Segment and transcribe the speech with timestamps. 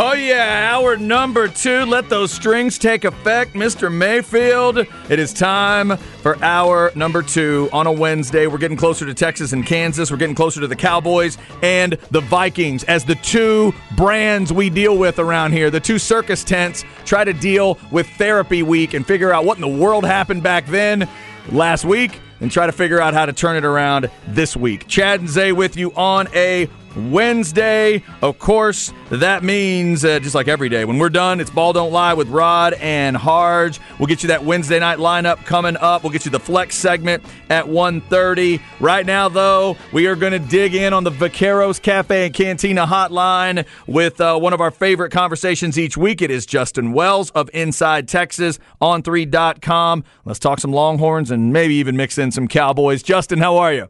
[0.00, 1.84] Oh, yeah, hour number two.
[1.84, 3.92] Let those strings take effect, Mr.
[3.92, 4.78] Mayfield.
[4.78, 8.46] It is time for hour number two on a Wednesday.
[8.46, 10.12] We're getting closer to Texas and Kansas.
[10.12, 14.96] We're getting closer to the Cowboys and the Vikings as the two brands we deal
[14.96, 15.68] with around here.
[15.68, 19.62] The two circus tents try to deal with therapy week and figure out what in
[19.62, 21.08] the world happened back then
[21.50, 24.86] last week and try to figure out how to turn it around this week.
[24.86, 28.02] Chad and Zay with you on a Wednesday.
[28.20, 31.92] Of course, that means uh, just like every day, when we're done, it's Ball Don't
[31.92, 33.80] Lie with Rod and Harge.
[33.98, 36.02] We'll get you that Wednesday night lineup coming up.
[36.02, 38.60] We'll get you the flex segment at 1.30.
[38.80, 42.86] Right now, though, we are going to dig in on the Vaqueros Cafe and Cantina
[42.86, 46.20] hotline with uh, one of our favorite conversations each week.
[46.22, 50.04] It is Justin Wells of Inside Texas on 3.com.
[50.24, 53.02] Let's talk some Longhorns and maybe even mix in some Cowboys.
[53.02, 53.88] Justin, how are you?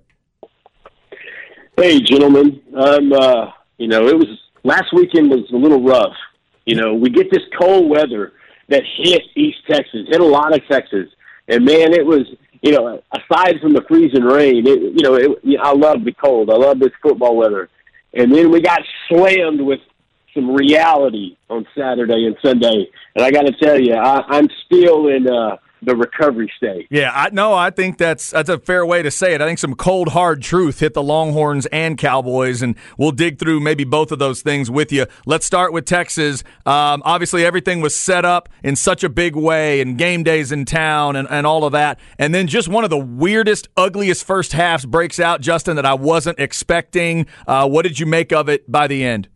[1.80, 2.60] Hey, gentlemen.
[2.76, 4.26] I'm, uh, you know, it was
[4.64, 6.16] last weekend was a little rough.
[6.66, 8.32] You know, we get this cold weather
[8.68, 11.06] that hit East Texas, hit a lot of Texas,
[11.46, 12.26] and man, it was,
[12.62, 15.30] you know, aside from the freezing rain, it, you know, it,
[15.62, 16.50] I love the cold.
[16.50, 17.68] I love this football weather,
[18.12, 19.78] and then we got slammed with
[20.34, 25.06] some reality on Saturday and Sunday, and I got to tell you, I, I'm still
[25.06, 25.30] in.
[25.30, 26.86] uh the recovery state.
[26.90, 29.40] Yeah, I no, I think that's that's a fair way to say it.
[29.40, 33.60] I think some cold hard truth hit the Longhorns and Cowboys, and we'll dig through
[33.60, 35.06] maybe both of those things with you.
[35.26, 36.42] Let's start with Texas.
[36.66, 40.64] Um, obviously, everything was set up in such a big way, and game days in
[40.64, 44.52] town, and, and all of that, and then just one of the weirdest, ugliest first
[44.52, 47.26] halves breaks out, Justin, that I wasn't expecting.
[47.46, 49.28] Uh, what did you make of it by the end?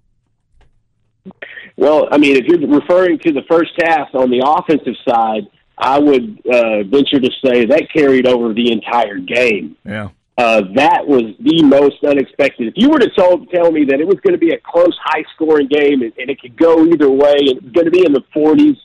[1.76, 5.46] Well, I mean, if you're referring to the first half on the offensive side
[5.78, 9.76] I would uh, venture to say that carried over the entire game.
[9.84, 10.10] Yeah.
[10.38, 12.68] Uh, that was the most unexpected.
[12.68, 14.96] If you were to told, tell me that it was going to be a close,
[15.02, 18.12] high-scoring game and, and it could go either way, and it's going to be in
[18.12, 18.76] the 40s,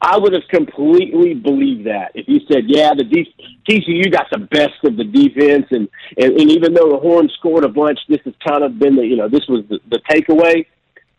[0.00, 2.12] I would have completely believed that.
[2.14, 3.34] If you said, "Yeah, the D-
[3.68, 7.64] TCU got the best of the defense," and, and and even though the Horns scored
[7.64, 10.66] a bunch, this has kind of been the you know this was the, the takeaway.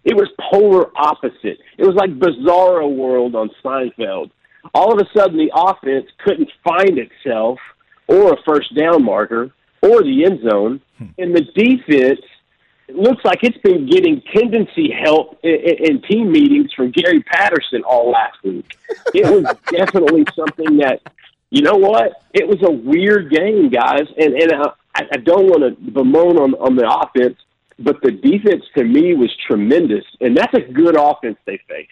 [0.04, 1.58] It was polar opposite.
[1.78, 4.30] It was like Bizarro World on Seinfeld
[4.74, 7.60] all of a sudden the offense couldn't find itself
[8.08, 9.52] or a first down marker
[9.82, 11.06] or the end zone, hmm.
[11.18, 12.22] and the defense
[12.88, 17.84] it looks like it's been getting tendency help in, in team meetings from Gary Patterson
[17.84, 18.78] all last week.
[19.14, 21.02] It was definitely something that,
[21.50, 22.14] you know what?
[22.34, 24.54] It was a weird game, guys, and and
[24.96, 27.38] I, I don't want to bemoan on on the offense,
[27.80, 31.92] but the defense to me was tremendous, and that's a good offense they faced.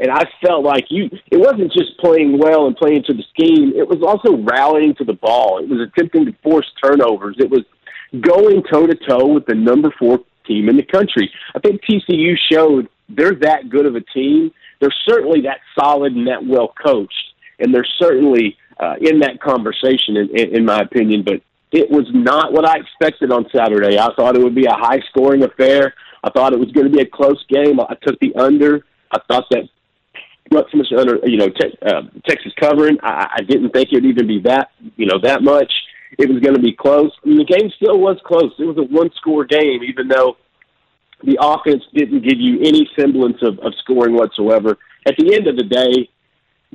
[0.00, 3.72] And I felt like you, it wasn't just playing well and playing to the scheme.
[3.76, 5.58] It was also rallying to the ball.
[5.62, 7.36] It was attempting to force turnovers.
[7.38, 7.62] It was
[8.20, 11.30] going toe to toe with the number four team in the country.
[11.54, 14.52] I think TCU showed they're that good of a team.
[14.80, 17.34] They're certainly that solid and that well coached.
[17.58, 21.22] And they're certainly uh, in that conversation, in, in, in my opinion.
[21.22, 23.98] But it was not what I expected on Saturday.
[23.98, 25.94] I thought it would be a high scoring affair.
[26.24, 27.80] I thought it was going to be a close game.
[27.80, 28.84] I took the under.
[29.10, 29.68] I thought that
[30.52, 32.98] much under you know te- uh, Texas covering.
[33.02, 35.72] I, I didn't think it would even be that you know that much.
[36.18, 37.10] It was going to be close.
[37.24, 38.52] I mean, the game still was close.
[38.58, 40.36] It was a one score game, even though
[41.24, 44.76] the offense didn't give you any semblance of, of scoring whatsoever.
[45.06, 46.10] At the end of the day,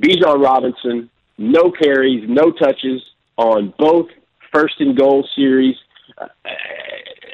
[0.01, 3.01] Bijan Robinson, no carries, no touches
[3.37, 4.07] on both
[4.53, 5.75] first and goal series.
[6.17, 6.27] Uh,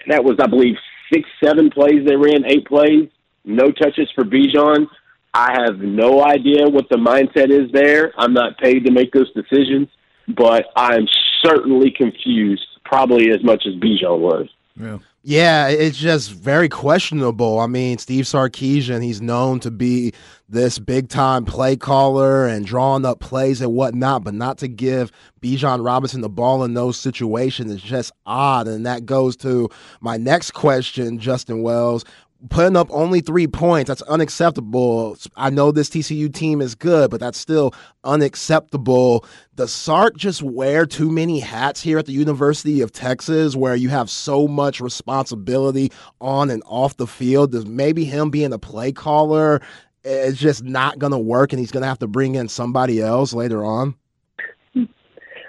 [0.09, 0.75] that was, I believe,
[1.13, 3.09] six, seven plays they ran, eight plays,
[3.45, 4.87] no touches for Bijan.
[5.33, 8.13] I have no idea what the mindset is there.
[8.17, 9.87] I'm not paid to make those decisions,
[10.27, 11.07] but I'm
[11.43, 14.47] certainly confused, probably as much as Bijan was.
[14.79, 14.99] Yeah.
[15.25, 17.61] Yeah, it's just very questionable.
[17.61, 20.11] I mean, Steve Sarkisian, he's known to be
[20.49, 25.13] this big time play caller and drawing up plays and whatnot, but not to give
[25.41, 28.67] Bijan Robinson the ball in those situations is just odd.
[28.67, 29.69] And that goes to
[30.01, 32.03] my next question, Justin Wells
[32.49, 37.19] putting up only three points that's unacceptable i know this tcu team is good but
[37.19, 37.73] that's still
[38.03, 39.25] unacceptable
[39.55, 43.89] does sark just wear too many hats here at the university of texas where you
[43.89, 48.91] have so much responsibility on and off the field does maybe him being a play
[48.91, 49.61] caller
[50.03, 53.01] is just not going to work and he's going to have to bring in somebody
[53.01, 53.95] else later on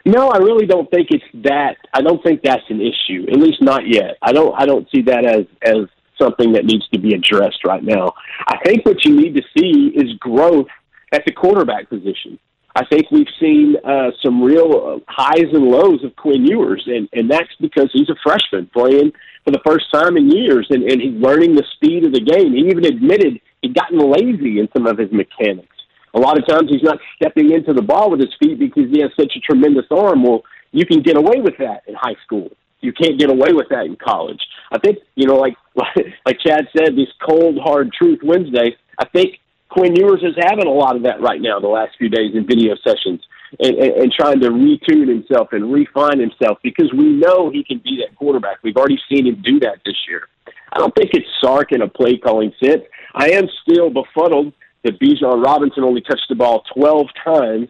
[0.07, 1.77] no, I really don't think it's that.
[1.95, 3.25] I don't think that's an issue.
[3.31, 4.19] At least not yet.
[4.21, 4.55] I don't.
[4.55, 5.87] I don't see that as as
[6.21, 8.13] something that needs to be addressed right now.
[8.47, 10.69] I think what you need to see is growth
[11.13, 12.39] at the quarterback position.
[12.77, 17.31] I think we've seen uh, some real highs and lows of Quinn Ewers, and, and
[17.31, 19.13] that's because he's a freshman playing
[19.45, 22.53] for the first time in years, and, and he's learning the speed of the game.
[22.53, 25.69] He even admitted he'd gotten lazy in some of his mechanics.
[26.15, 29.01] A lot of times he's not stepping into the ball with his feet because he
[29.03, 30.25] has such a tremendous arm.
[30.25, 32.51] Well, you can get away with that in high school.
[32.81, 34.41] You can't get away with that in college.
[34.73, 38.77] I think, you know, like like Chad said, this cold hard truth Wednesday.
[38.99, 42.09] I think Quinn Ewers is having a lot of that right now the last few
[42.09, 43.21] days in video sessions
[43.59, 47.79] and, and, and trying to retune himself and refine himself because we know he can
[47.79, 48.59] be that quarterback.
[48.63, 50.29] We've already seen him do that this year.
[50.73, 52.83] I don't think it's Sark in a play calling sense.
[53.15, 54.53] I am still befuddled
[54.85, 57.69] that Bijan Robinson only touched the ball 12 times.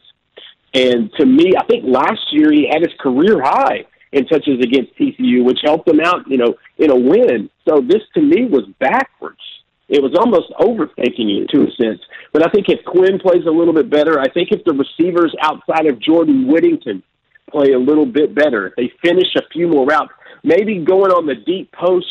[0.74, 3.84] And to me, I think last year he had his career high
[4.14, 7.50] in touches against TCU, which helped him out, you know, in a win.
[7.68, 9.40] So this to me was backwards
[9.88, 12.00] it was almost overthinking it to a sense.
[12.32, 15.34] But I think if Quinn plays a little bit better, I think if the receivers
[15.40, 17.02] outside of Jordan Whittington
[17.50, 20.12] play a little bit better, if they finish a few more routes,
[20.42, 22.06] maybe going on the deep post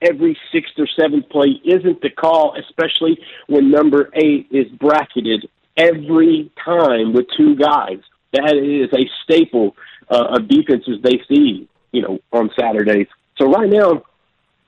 [0.00, 6.50] every sixth or seventh play isn't the call, especially when number eight is bracketed every
[6.64, 7.98] time with two guys.
[8.32, 9.76] That is a staple
[10.10, 13.06] uh, of defenses they see, you know, on Saturdays.
[13.38, 14.02] So right now,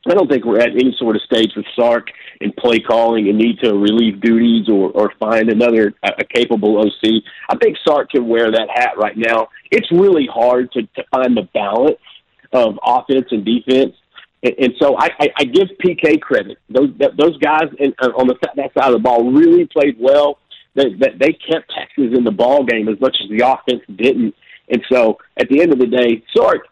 [0.09, 2.09] I don't think we're at any sort of stage with Sark
[2.41, 7.23] and play calling and need to relieve duties or, or find another a capable OC.
[7.51, 9.49] I think Sark can wear that hat right now.
[9.71, 11.99] It's really hard to, to find the balance
[12.53, 13.95] of offense and defense.
[14.43, 16.57] And, so I, I, I give PK credit.
[16.71, 16.89] Those
[17.19, 20.39] those guys in, uh, on the that side of the ball really played well.
[20.75, 24.35] They, they kept Texas in the ball game as much as the offense didn't.
[24.71, 26.67] And so at the end of the day, Sark,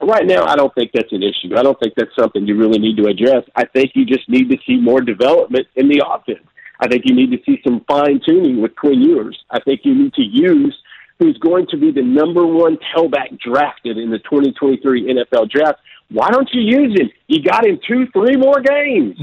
[0.00, 1.56] right now, I don't think that's an issue.
[1.56, 3.44] I don't think that's something you really need to address.
[3.54, 6.46] I think you just need to see more development in the offense.
[6.80, 9.38] I think you need to see some fine tuning with Quinn Ewers.
[9.50, 10.76] I think you need to use
[11.18, 15.78] who's going to be the number one tailback drafted in the 2023 NFL draft.
[16.10, 17.10] Why don't you use him?
[17.26, 19.18] You got him two, three more games.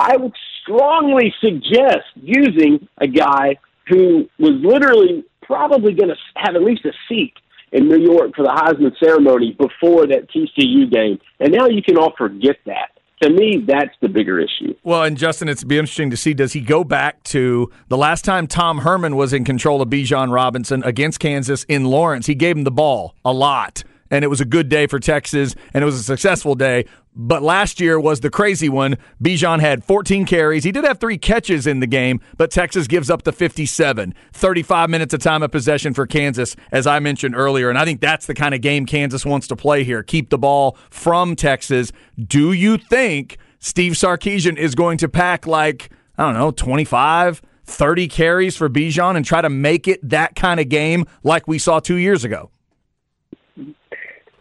[0.00, 0.32] I would
[0.62, 3.56] strongly suggest using a guy
[3.88, 7.34] who was literally probably going to have at least a seat
[7.72, 11.18] in New York for the Heisman ceremony before that TCU game.
[11.40, 12.90] And now you can all forget that.
[13.22, 14.74] To me, that's the bigger issue.
[14.82, 18.24] Well, and Justin, it's be interesting to see does he go back to the last
[18.24, 22.26] time Tom Herman was in control of Bijan Robinson against Kansas in Lawrence?
[22.26, 25.56] He gave him the ball a lot and it was a good day for Texas,
[25.72, 26.84] and it was a successful day.
[27.16, 28.98] But last year was the crazy one.
[29.22, 30.64] Bijan had 14 carries.
[30.64, 34.14] He did have three catches in the game, but Texas gives up the 57.
[34.32, 37.70] 35 minutes of time of possession for Kansas, as I mentioned earlier.
[37.70, 40.02] And I think that's the kind of game Kansas wants to play here.
[40.02, 41.90] Keep the ball from Texas.
[42.22, 47.40] Do you think Steve Sarkisian is going to pack like, I don't know, 25?
[47.64, 51.58] 30 carries for Bijan and try to make it that kind of game like we
[51.58, 52.50] saw two years ago?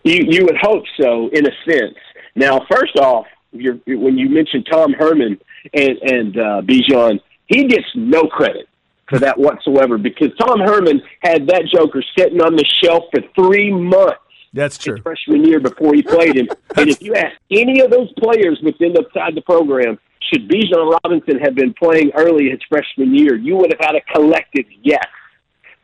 [0.03, 1.97] You you would hope so, in a sense.
[2.35, 5.39] Now, first off, you're, when you mentioned Tom Herman
[5.73, 8.67] and and uh, Bijan, he gets no credit
[9.09, 13.71] for that whatsoever because Tom Herman had that Joker sitting on the shelf for three
[13.71, 14.17] months.
[14.53, 14.97] That's true.
[15.01, 18.93] Freshman year before he played him, and if you ask any of those players within
[18.93, 19.97] the side the program,
[20.31, 24.01] should Bijan Robinson have been playing early his freshman year, you would have had a
[24.13, 25.05] collective yes.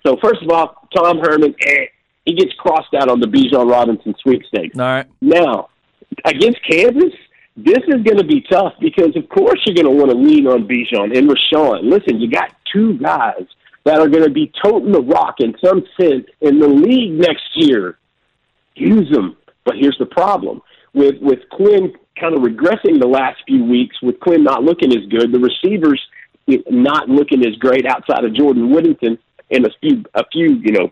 [0.05, 1.85] So first of all, Tom Herman, eh,
[2.27, 4.77] he gets crossed out on the Bijan Robinson sweepstakes.
[4.77, 5.07] All right.
[5.21, 5.69] Now,
[6.25, 7.13] against Kansas,
[7.55, 10.45] this is going to be tough because, of course, you're going to want to lean
[10.45, 11.89] on Bijan and Roschon.
[11.89, 13.45] Listen, you got two guys
[13.85, 17.47] that are going to be toting the rock in some sense in the league next
[17.55, 17.97] year.
[18.75, 19.37] Use them.
[19.63, 20.61] But here's the problem
[20.93, 25.05] with with Quinn kind of regressing the last few weeks, with Quinn not looking as
[25.09, 26.01] good, the receivers
[26.69, 29.17] not looking as great outside of Jordan Whittington
[29.51, 30.91] and a few a few you know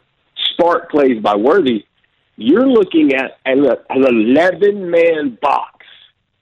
[0.55, 1.85] spark plays by Worthy,
[2.37, 5.85] you're looking at an, an 11 man box.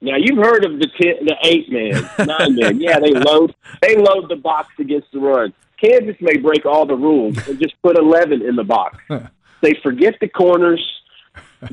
[0.02, 2.82] Now you've heard of the ten, the eight man, nine man.
[2.82, 5.54] Yeah, they load they load the box against the run.
[5.82, 8.98] Kansas may break all the rules and just put eleven in the box.
[9.62, 10.86] they forget the corners.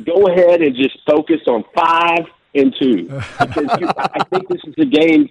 [0.04, 3.02] Go ahead and just focus on five and two
[3.40, 5.30] because you, I think this is a game.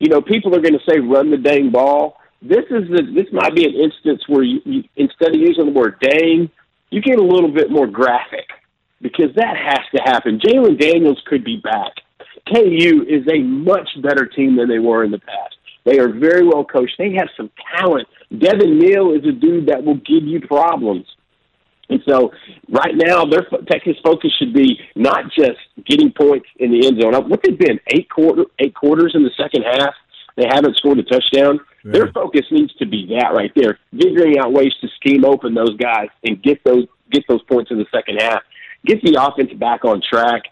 [0.00, 3.26] You know, people are going to say run the dang ball this is a, this
[3.32, 6.50] might be an instance where you, you instead of using the word dang,
[6.90, 8.46] you get a little bit more graphic
[9.00, 10.40] because that has to happen.
[10.40, 11.92] Jalon Daniels could be back.
[12.52, 15.56] KU is a much better team than they were in the past.
[15.84, 16.94] They are very well coached.
[16.98, 18.08] They have some talent.
[18.36, 21.06] Devin Neal is a dude that will give you problems.
[21.88, 22.32] And so,
[22.68, 27.14] right now, their Texas focus should be not just getting points in the end zone.
[27.28, 29.94] What they've been eight quarter eight quarters in the second half.
[30.36, 31.60] They haven't scored a touchdown.
[31.84, 35.76] Their focus needs to be that right there, figuring out ways to scheme open those
[35.76, 38.42] guys and get those get those points in the second half,
[38.84, 40.42] get the offense back on track.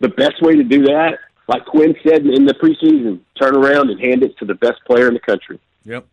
[0.00, 1.18] The best way to do that,
[1.48, 5.08] like Quinn said in the preseason, turn around and hand it to the best player
[5.08, 5.58] in the country.
[5.84, 6.06] Yep.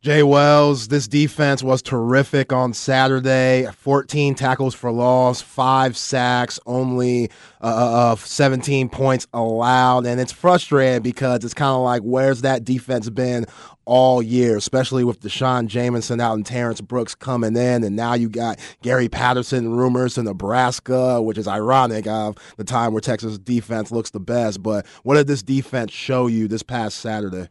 [0.00, 3.66] Jay Wells, this defense was terrific on Saturday.
[3.72, 7.28] 14 tackles for loss, five sacks, only
[7.60, 10.06] uh, uh, uh 17 points allowed.
[10.06, 13.46] And it's frustrating because it's kind of like, where's that defense been
[13.86, 17.82] all year, especially with D'Shawn Jamison out and Terrence Brooks coming in.
[17.82, 22.92] And now you got Gary Patterson rumors in Nebraska, which is ironic of the time
[22.92, 24.62] where Texas defense looks the best.
[24.62, 27.48] But what did this defense show you this past Saturday?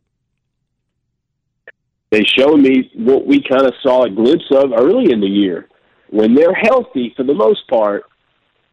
[2.09, 5.67] They showed me what we kind of saw a glimpse of early in the year.
[6.09, 8.03] When they're healthy, for the most part,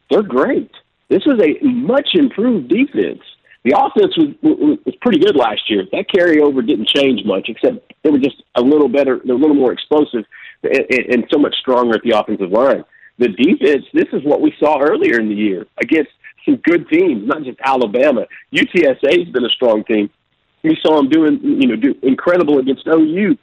[0.09, 0.71] they're great.
[1.09, 3.21] This is a much improved defense.
[3.65, 5.83] The offense was, was pretty good last year.
[5.91, 9.55] That carryover didn't change much, except they were just a little better, they're a little
[9.55, 10.23] more explosive,
[10.63, 12.85] and, and so much stronger at the offensive line.
[13.17, 16.11] The defense, this is what we saw earlier in the year against
[16.45, 18.25] some good teams, not just Alabama.
[18.53, 20.09] UTSA has been a strong team
[20.65, 23.37] we saw him doing, you know, do incredible against OU.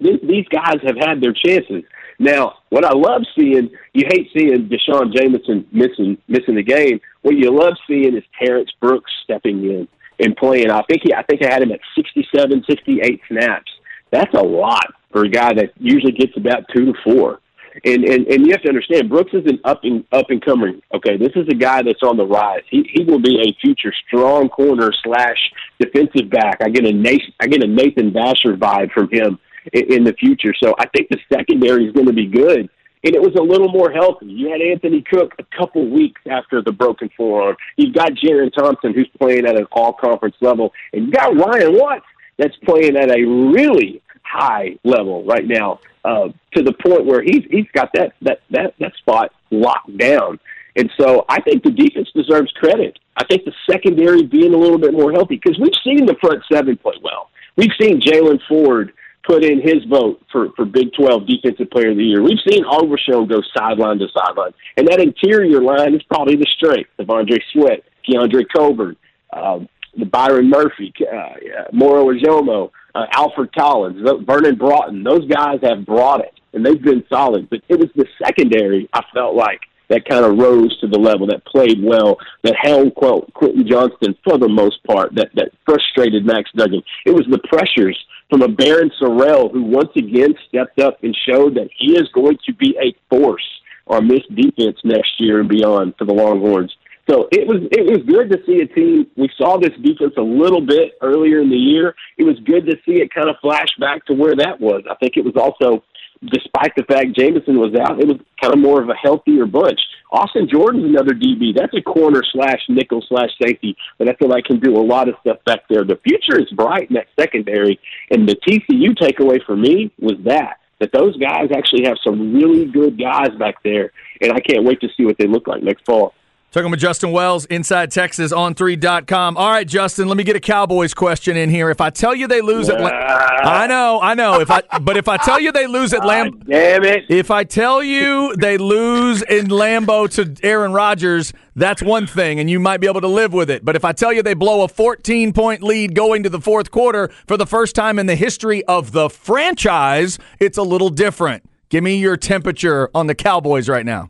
[0.00, 1.82] These guys have had their chances.
[2.20, 7.00] Now, what I love seeing, you hate seeing D'Shawn Jamison missing missing the game.
[7.22, 9.88] What you love seeing is Terrence Brooks stepping in
[10.20, 10.70] and playing.
[10.70, 13.70] I think he, I think I had him at 67, 68 snaps.
[14.10, 17.40] That's a lot for a guy that usually gets about two to four.
[17.84, 20.82] And, and and you have to understand, Brooks is an up and up and coming.
[20.94, 22.62] Okay, this is a guy that's on the rise.
[22.70, 25.38] He he will be a future strong corner slash
[25.78, 26.58] defensive back.
[26.60, 29.38] I get a Nathan, I get a Nathan Vasher vibe from him
[29.72, 30.54] in, in the future.
[30.62, 32.68] So I think the secondary is going to be good.
[33.04, 34.26] And it was a little more healthy.
[34.26, 37.56] You had Anthony Cook a couple weeks after the broken forearm.
[37.76, 41.78] You've got Jerrin Thompson, who's playing at an all conference level, and you got Ryan
[41.78, 42.06] Watts
[42.38, 47.44] that's playing at a really high level right now uh, to the point where he's
[47.50, 50.40] he's got that that that that spot locked down.
[50.76, 52.98] And so I think the defense deserves credit.
[53.16, 56.42] I think the secondary being a little bit more healthy because we've seen the front
[56.50, 57.30] seven play well.
[57.56, 58.92] We've seen Jaylan Ford
[59.26, 62.22] put in his vote for, for Big 12 Defensive Player of the Year.
[62.22, 64.52] We've seen Overshown go sideline to sideline.
[64.76, 68.96] And that interior line is probably the strength of Andre Sweat, Keondre Coburn,
[69.32, 75.02] um, the Byron Murphy, uh, Moro Ojomo, uh, Alfred Collins, Vernon Broughton.
[75.02, 77.48] Those guys have brought it, and they've been solid.
[77.50, 81.26] But it was the secondary, I felt like, that kind of rose to the level,
[81.28, 86.50] that played well, that held Quentin Johnston for the most part, that, that frustrated Max
[86.54, 86.82] Duggan.
[87.06, 91.54] It was the pressures from a Barryn Sorrell who once again stepped up and showed
[91.54, 93.46] that he is going to be a force
[93.86, 96.76] on this defense next year and beyond for the Longhorns.
[97.08, 99.06] So it was it was good to see a team.
[99.16, 101.94] We saw this defense a little bit earlier in the year.
[102.18, 104.82] It was good to see it kind of flash back to where that was.
[104.90, 105.82] I think it was also,
[106.26, 109.80] despite the fact Jamison was out, it was kind of more of a healthier bunch.
[110.12, 111.56] Austin Jordan's another DB.
[111.56, 115.08] That's a corner slash nickel slash safety, but I feel like can do a lot
[115.08, 115.84] of stuff back there.
[115.84, 120.58] The future is bright in that secondary, and the TCU takeaway for me was that
[120.80, 124.80] that those guys actually have some really good guys back there, and I can't wait
[124.82, 126.14] to see what they look like next fall.
[126.50, 129.36] Talking with Justin Wells, Inside Texas on 3.com.
[129.36, 131.68] All right, Justin, let me get a Cowboys question in here.
[131.68, 134.40] If I tell you they lose at I know, I know.
[134.40, 137.04] If I but if I tell you they lose at Lambeau Damn it.
[137.10, 142.48] If I tell you they lose in Lambeau to Aaron Rodgers, that's one thing and
[142.48, 143.62] you might be able to live with it.
[143.62, 147.10] But if I tell you they blow a 14-point lead going to the fourth quarter
[147.26, 151.44] for the first time in the history of the franchise, it's a little different.
[151.68, 154.08] Give me your temperature on the Cowboys right now.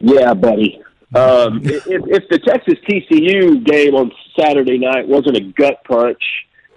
[0.00, 0.82] Yeah, buddy.
[1.14, 6.22] Um, if, if the Texas TCU game on Saturday night wasn't a gut punch,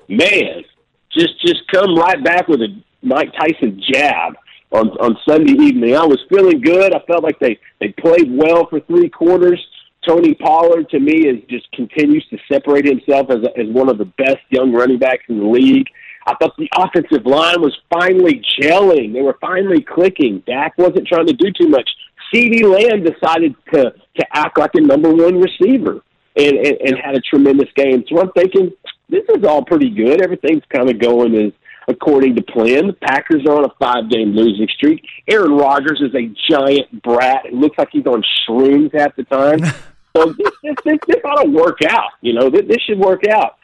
[0.10, 0.64] man,
[1.12, 4.34] just just come right back with a Mike Tyson jab
[4.72, 5.96] on on Sunday evening.
[5.96, 6.94] I was feeling good.
[6.94, 9.64] I felt like they they played well for three quarters.
[10.08, 13.98] Tony Pollard to me is just continues to separate himself as a, as one of
[13.98, 15.88] the best young running backs in the league.
[16.26, 19.14] I thought the offensive line was finally gelling.
[19.14, 20.42] They were finally clicking.
[20.46, 21.90] Dak wasn't trying to do too much.
[22.34, 26.02] CeeDee Lamb decided to to act like a number one receiver
[26.36, 28.04] and, and, and had a tremendous game.
[28.08, 28.72] So I'm thinking
[29.10, 30.22] this is all pretty good.
[30.22, 31.54] Everything's kind of going as
[31.88, 32.88] according to plan.
[32.88, 35.04] The Packers are on a five game losing streak.
[35.28, 37.46] Aaron Rodgers is a giant brat.
[37.46, 39.60] It looks like he's on shrooms half the time.
[40.16, 42.12] so this, this, this, this ought to work out.
[42.22, 43.58] You know, this, this should work out.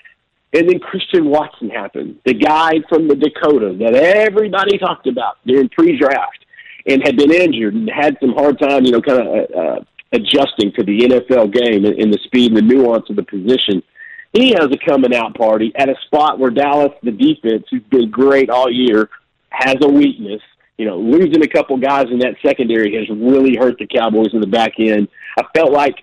[0.52, 5.70] And then Christian Watson happened, the guy from the Dakota that everybody talked about during
[5.70, 6.44] pre-draft
[6.86, 9.80] and had been injured and had some hard time, you know, kind of uh,
[10.12, 13.84] adjusting to the NFL game and, and the speed and the nuance of the position.
[14.34, 18.10] he has a coming out party at a spot where Dallas, the defense, who's been
[18.10, 19.10] great all year,
[19.50, 20.42] has a weakness.
[20.78, 24.40] You know, losing a couple guys in that secondary has really hurt the Cowboys in
[24.40, 25.10] the back end.
[25.38, 25.96] I felt like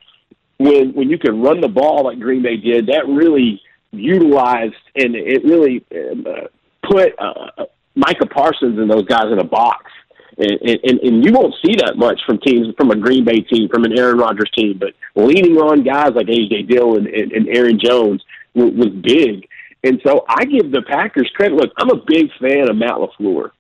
[0.59, 5.15] when when you can run the ball like Green Bay did, that really utilized and
[5.15, 6.49] it really uh,
[6.83, 7.65] put uh,
[7.95, 9.91] Micah Parsons and those guys in a box.
[10.39, 13.69] And, and, and you won't see that much from teams, from a Green Bay team,
[13.69, 14.79] from an Aaron Rodgers team.
[14.79, 16.63] But leaning on guys like A.J.
[16.63, 18.23] Dillon and, and Aaron Jones
[18.55, 19.49] was, was big.
[19.83, 21.57] And so I give the Packers credit.
[21.57, 23.51] Look, I'm a big fan of Matt LaFleur.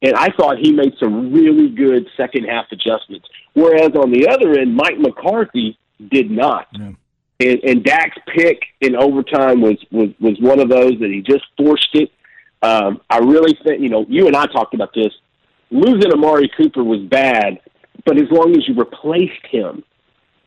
[0.00, 3.28] And I thought he made some really good second half adjustments.
[3.52, 5.78] Whereas on the other end, Mike McCarthy
[6.10, 6.66] did not.
[6.72, 6.92] Yeah.
[7.40, 11.44] And, and Dak's pick in overtime was, was, was one of those that he just
[11.56, 12.10] forced it
[12.62, 15.12] um, I really think, you know, you and I talked about this.
[15.72, 17.58] Losing Amari Cooper was bad,
[18.04, 19.82] but as long as you replaced him,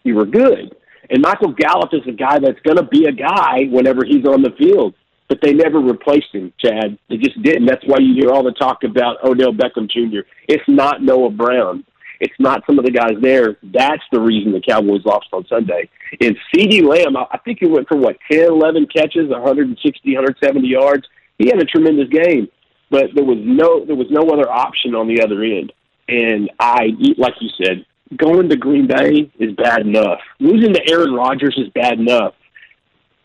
[0.03, 0.75] you were good.
[1.09, 4.43] And Michael Gallup is a guy that's going to be a guy whenever he's on
[4.43, 4.93] the field.
[5.27, 6.99] But they never replaced him, Chad.
[7.09, 7.65] They just didn't.
[7.65, 10.19] That's why you hear all the talk about Odell Beckham Jr.
[10.47, 11.83] It's not Noah Brown.
[12.19, 13.57] It's not some of the guys there.
[13.63, 15.89] That's the reason the Cowboys lost on Sunday.
[16.21, 21.07] And CeeDee Lamb, I think he went for what, 10, 11 catches, 160, 170 yards
[21.37, 22.47] he had a tremendous game,
[22.89, 25.71] but there was no there was no other option on the other end.
[26.07, 30.19] And I, like you said, going to Green Bay is bad enough.
[30.39, 32.35] Losing to Aaron Rodgers is bad enough.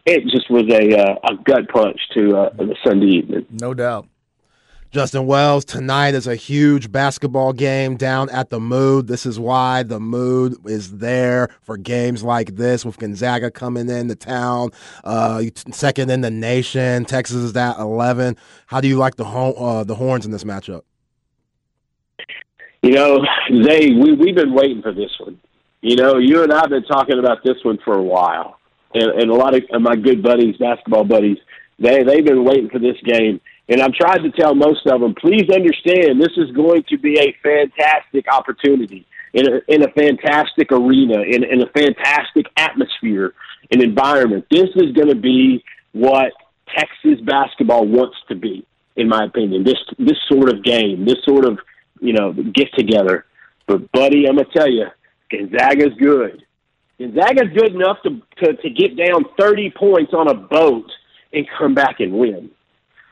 [0.07, 3.47] It just was a uh, a gut punch to uh, the Sunday evening.
[3.50, 4.07] No doubt.
[4.92, 9.06] Justin Wells, tonight is a huge basketball game down at the Mood.
[9.06, 14.16] This is why the Mood is there for games like this with Gonzaga coming into
[14.16, 14.70] town,
[15.04, 17.04] uh, second in the nation.
[17.04, 18.37] Texas is at 11.
[18.66, 20.82] How do you like the, ho- uh, the Horns in this matchup?
[22.82, 23.20] You know,
[23.62, 25.38] Zay, we, we've been waiting for this one.
[25.82, 28.59] You know, you and I have been talking about this one for a while.
[28.92, 31.38] And, and a lot of my good buddies, basketball buddies,
[31.78, 35.14] they, they've been waiting for this game and I've tried to tell most of them,
[35.14, 40.72] please understand this is going to be a fantastic opportunity in a, in a fantastic
[40.72, 43.33] arena, in, in a fantastic atmosphere
[43.70, 44.44] and environment.
[44.50, 46.33] This is going to be what
[46.76, 49.62] Texas basketball wants to be, in my opinion.
[49.62, 51.59] This this sort of game, this sort of
[52.00, 53.24] you know get together.
[53.66, 54.87] But buddy, I'm gonna tell you,
[55.30, 56.44] Gonzaga's good.
[56.98, 60.90] Gonzaga's good enough to, to to get down 30 points on a boat
[61.33, 62.50] and come back and win.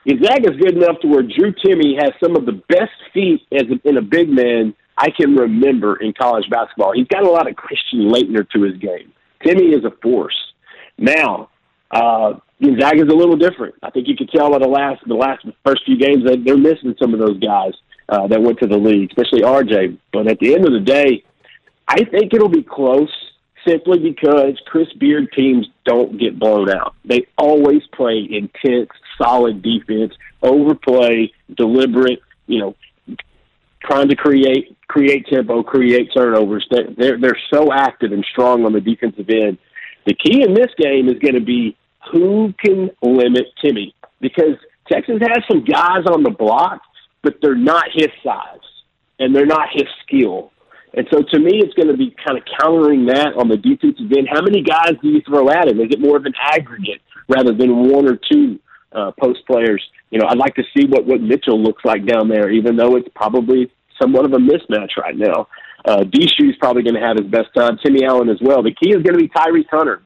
[0.09, 3.65] Gonzaga is good enough to where Drew Timme has some of the best feet as
[3.65, 6.93] a, in a big man I can remember in college basketball.
[6.95, 9.13] He's got a lot of Christian Laettner to his game.
[9.45, 10.35] Timme is a force.
[10.97, 11.51] Now,
[11.91, 13.75] uh, Gonzaga is a little different.
[13.83, 16.57] I think you could tell in the last the last first few games that they're
[16.57, 17.73] missing some of those guys
[18.09, 19.99] uh, that went to the league, especially RJ.
[20.13, 21.23] But at the end of the day,
[21.87, 23.13] I think it'll be close
[23.69, 26.95] simply because Chris Beard teams don't get blown out.
[27.05, 32.77] They always play intense, solid defense, overplay, deliberate, you know,
[33.83, 36.67] trying to create create tempo, create turnovers.
[36.71, 39.59] They're, they're so active and strong on the defensive end.
[40.07, 41.77] The key in this game is going to be
[42.11, 44.57] who can limit Timme because
[44.91, 46.81] Texas has some guys on the block,
[47.23, 48.61] but they're not his size
[49.19, 50.53] and they're not his skill.
[50.99, 54.11] And so to me, it's going to be kind of countering that on the defensive
[54.11, 54.27] end.
[54.29, 55.79] How many guys do you throw at him?
[55.79, 58.59] Is it more of an aggregate rather than one or two
[58.91, 59.81] uh, post players?
[60.11, 62.97] You know, I'd like to see what, what Mitchell looks like down there, even though
[62.97, 63.71] it's probably
[64.03, 65.47] somewhat of a mismatch right now.
[65.85, 67.79] Uh, is probably going to have his best time.
[67.81, 68.65] Timmy Allen as well.
[68.65, 70.03] The key is going to be Tyrese Hunter.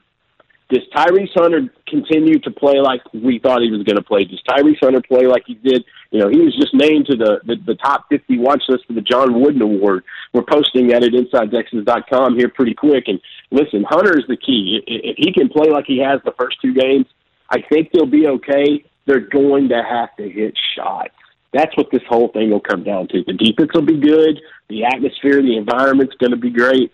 [0.73, 4.23] Does Tyrese Hunter continue to play like we thought he was going to play?
[4.23, 5.85] Does Tyrese Hunter play like he did?
[6.09, 8.93] You know, he was just named to the, the, the top 50 watch list for
[8.93, 10.03] the John Wooden Award.
[10.33, 13.03] We're posting that at InsideTexas.com here pretty quick.
[13.05, 14.81] And listen, Hunter is the key.
[14.87, 17.05] If he can play like he has the first two games,
[17.51, 18.83] I think they'll be okay.
[19.05, 21.13] They're going to have to hit shots.
[21.53, 23.23] That's what this whole thing will come down to.
[23.27, 24.41] The defense will be good.
[24.69, 26.91] The atmosphere, the environment's going to be great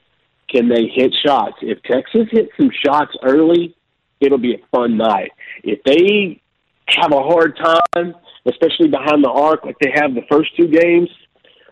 [0.51, 1.57] can they hit shots?
[1.62, 3.75] If Texas hits some shots early,
[4.19, 5.31] it'll be a fun night.
[5.63, 6.41] If they
[6.88, 11.09] have a hard time, especially behind the arc like they have the first two games,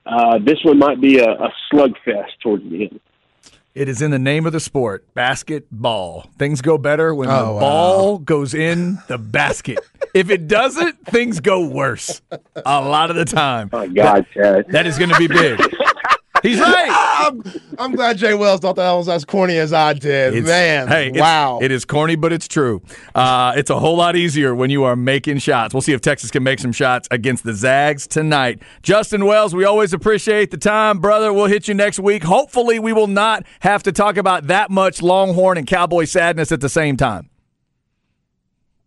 [0.06, 3.00] uh, this one might be a, a slugfest towards the end.
[3.78, 6.32] It is in the name of the sport, basketball.
[6.40, 7.60] Things go better when oh, the wow.
[7.60, 9.78] ball goes in the basket.
[10.16, 12.24] if it doesn't, things go worse
[12.66, 13.70] a lot of the time.
[13.72, 15.60] Oh, God, that, that is going to be big.
[16.48, 16.88] He's right.
[17.28, 17.44] I'm,
[17.78, 20.34] I'm, glad Jay Wells thought that was as corny as I did.
[20.34, 21.60] It's, Man, hey, wow.
[21.62, 22.82] It is corny, but it's true.
[23.14, 25.74] Uh, it's a whole lot easier when you are making shots.
[25.74, 28.62] We'll see if Texas can make some shots against the Zags tonight.
[28.82, 31.34] Justin Wells, we always appreciate the time, brother.
[31.34, 32.24] We'll hit you next week.
[32.24, 36.62] Hopefully, we will not have to talk about that much Longhorn and Cowboy sadness at
[36.62, 37.30] the same time.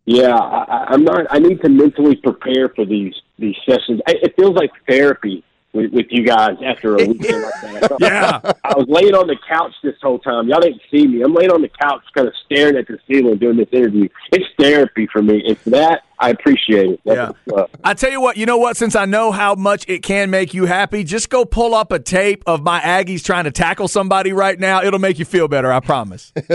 [0.06, 1.26] Yeah, I, I'm not.
[1.28, 4.00] I need to mentally prepare for these these sessions.
[4.06, 7.96] It feels like therapy with, with you guys after a weekend like that.
[8.00, 10.48] yeah, I was laying on the couch this whole time.
[10.48, 11.22] Y'all didn't see me.
[11.22, 14.08] I'm laying on the couch, kind of staring at the ceiling doing this interview.
[14.32, 15.42] It's therapy for me.
[15.44, 17.00] It's that I appreciate it.
[17.04, 17.64] That's yeah.
[17.84, 18.36] I tell you what.
[18.36, 18.76] You know what?
[18.76, 21.98] Since I know how much it can make you happy, just go pull up a
[21.98, 24.82] tape of my Aggies trying to tackle somebody right now.
[24.82, 25.72] It'll make you feel better.
[25.72, 26.32] I promise.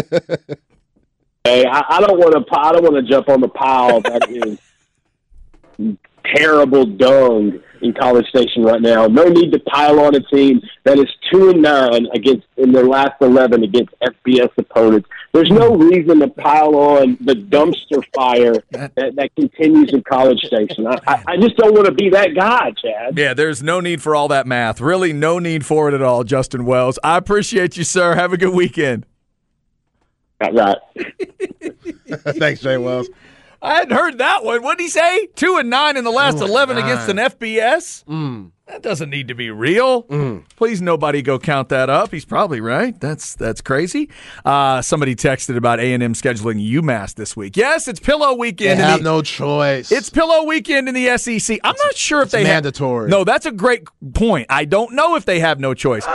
[1.44, 2.60] hey, I, I don't want to.
[2.60, 4.60] I don't want to jump on the pile that is
[6.36, 9.08] terrible dung in College Station right now.
[9.08, 12.86] No need to pile on a team that is two and nine against in their
[12.86, 15.08] last eleven against FBS opponents.
[15.32, 20.88] There's no reason to pile on the dumpster fire that, that continues in College Station.
[20.88, 23.18] I, I, I just don't want to be that guy, Chad.
[23.18, 24.82] Yeah, there's no need for all that math.
[24.82, 26.98] Really, no need for it at all, Justin Wells.
[27.04, 28.16] I appreciate you, sir.
[28.16, 29.06] Have a good weekend.
[30.42, 30.78] right.
[32.38, 33.10] Thanks, Jay Wells.
[33.62, 34.62] I hadn't heard that one.
[34.64, 35.28] What did he say?
[35.36, 36.86] Two and nine in the last eleven nine.
[36.86, 38.04] against an FBS.
[38.06, 38.52] Mm.
[38.68, 40.04] That doesn't need to be real.
[40.06, 40.44] Mm.
[40.56, 42.12] Please, nobody go count that up.
[42.12, 43.00] He's probably right.
[43.00, 44.10] That's that's crazy.
[44.44, 47.56] Uh, somebody texted about A and M scheduling UMass this week.
[47.56, 48.80] Yes, it's Pillow Weekend.
[48.80, 49.92] They have the, no choice.
[49.92, 51.60] It's Pillow Weekend in the SEC.
[51.64, 53.04] I'm not sure if they mandatory.
[53.04, 54.48] Have, no, that's a great point.
[54.50, 56.06] I don't know if they have no choice.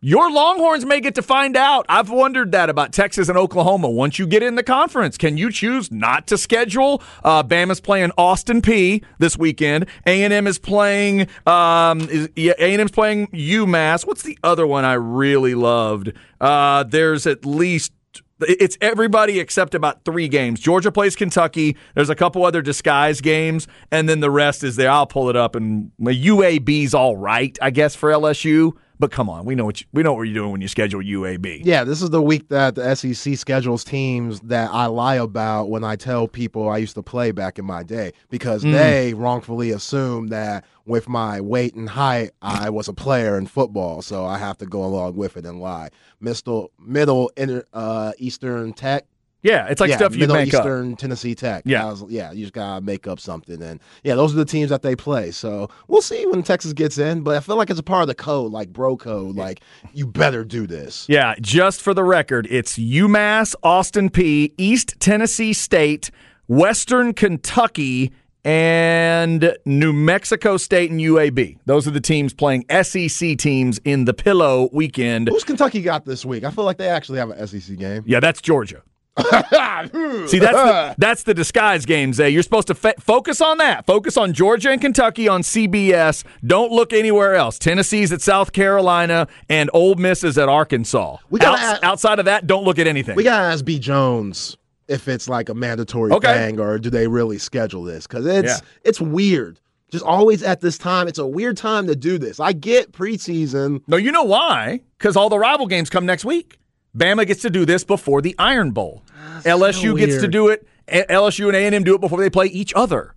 [0.00, 1.86] Your Longhorns may get to find out.
[1.88, 3.90] I've wondered that about Texas and Oklahoma.
[3.90, 7.02] Once you get in the conference, can you choose not to schedule?
[7.24, 9.86] Uh, Bama's playing Austin Peay this weekend.
[10.06, 11.22] A and M is playing.
[11.46, 14.06] Um, A&M's playing UMass.
[14.06, 16.12] What's the other one I really loved?
[16.40, 17.92] Uh, there's at least
[18.40, 20.60] it's everybody except about three games.
[20.60, 21.76] Georgia plays Kentucky.
[21.94, 24.90] There's a couple other disguise games, and then the rest is there.
[24.90, 28.72] I'll pull it up, and UAB's all right, I guess, for LSU.
[29.00, 31.00] But come on, we know what you, we know what you're doing when you schedule
[31.00, 31.62] UAB.
[31.64, 35.82] Yeah, this is the week that the SEC schedules teams that I lie about when
[35.82, 38.72] I tell people I used to play back in my day because mm.
[38.72, 44.02] they wrongfully assume that with my weight and height I was a player in football,
[44.02, 45.88] so I have to go along with it and lie.
[46.20, 47.30] Middle Middle
[47.72, 49.06] uh, Eastern Tech
[49.42, 50.98] yeah, it's like yeah, stuff you Middle make Eastern up.
[50.98, 51.62] Tennessee Tech.
[51.64, 54.70] Yeah, was, yeah, you just gotta make up something, and yeah, those are the teams
[54.70, 55.30] that they play.
[55.30, 58.08] So we'll see when Texas gets in, but I feel like it's a part of
[58.08, 59.60] the code, like bro code, like
[59.94, 61.06] you better do this.
[61.08, 66.10] Yeah, just for the record, it's UMass, Austin Peay, East Tennessee State,
[66.46, 68.12] Western Kentucky,
[68.44, 71.58] and New Mexico State and UAB.
[71.66, 75.28] Those are the teams playing SEC teams in the Pillow weekend.
[75.28, 76.44] Who's Kentucky got this week?
[76.44, 78.02] I feel like they actually have an SEC game.
[78.06, 78.82] Yeah, that's Georgia.
[80.28, 82.30] See, that's the, that's the disguise game, Zay.
[82.30, 83.86] You're supposed to focus on that.
[83.86, 86.24] Focus on Georgia and Kentucky on CBS.
[86.44, 87.58] Don't look anywhere else.
[87.58, 91.18] Tennessee's at South Carolina, and Ole Miss is at Arkansas.
[91.30, 93.16] We got Outs- outside of that, don't look at anything.
[93.16, 94.56] We gotta ask B Jones
[94.88, 96.34] if it's like a mandatory okay.
[96.34, 98.06] thing, or do they really schedule this?
[98.06, 98.68] Because it's yeah.
[98.84, 99.60] it's weird.
[99.90, 102.38] Just always at this time, it's a weird time to do this.
[102.38, 103.82] I get preseason.
[103.88, 104.80] No, you know why?
[104.98, 106.59] Because all the rival games come next week.
[106.96, 109.04] Bama gets to do this before the Iron Bowl.
[109.34, 110.66] That's LSU so gets to do it.
[110.88, 113.14] LSU and A&M do it before they play each other.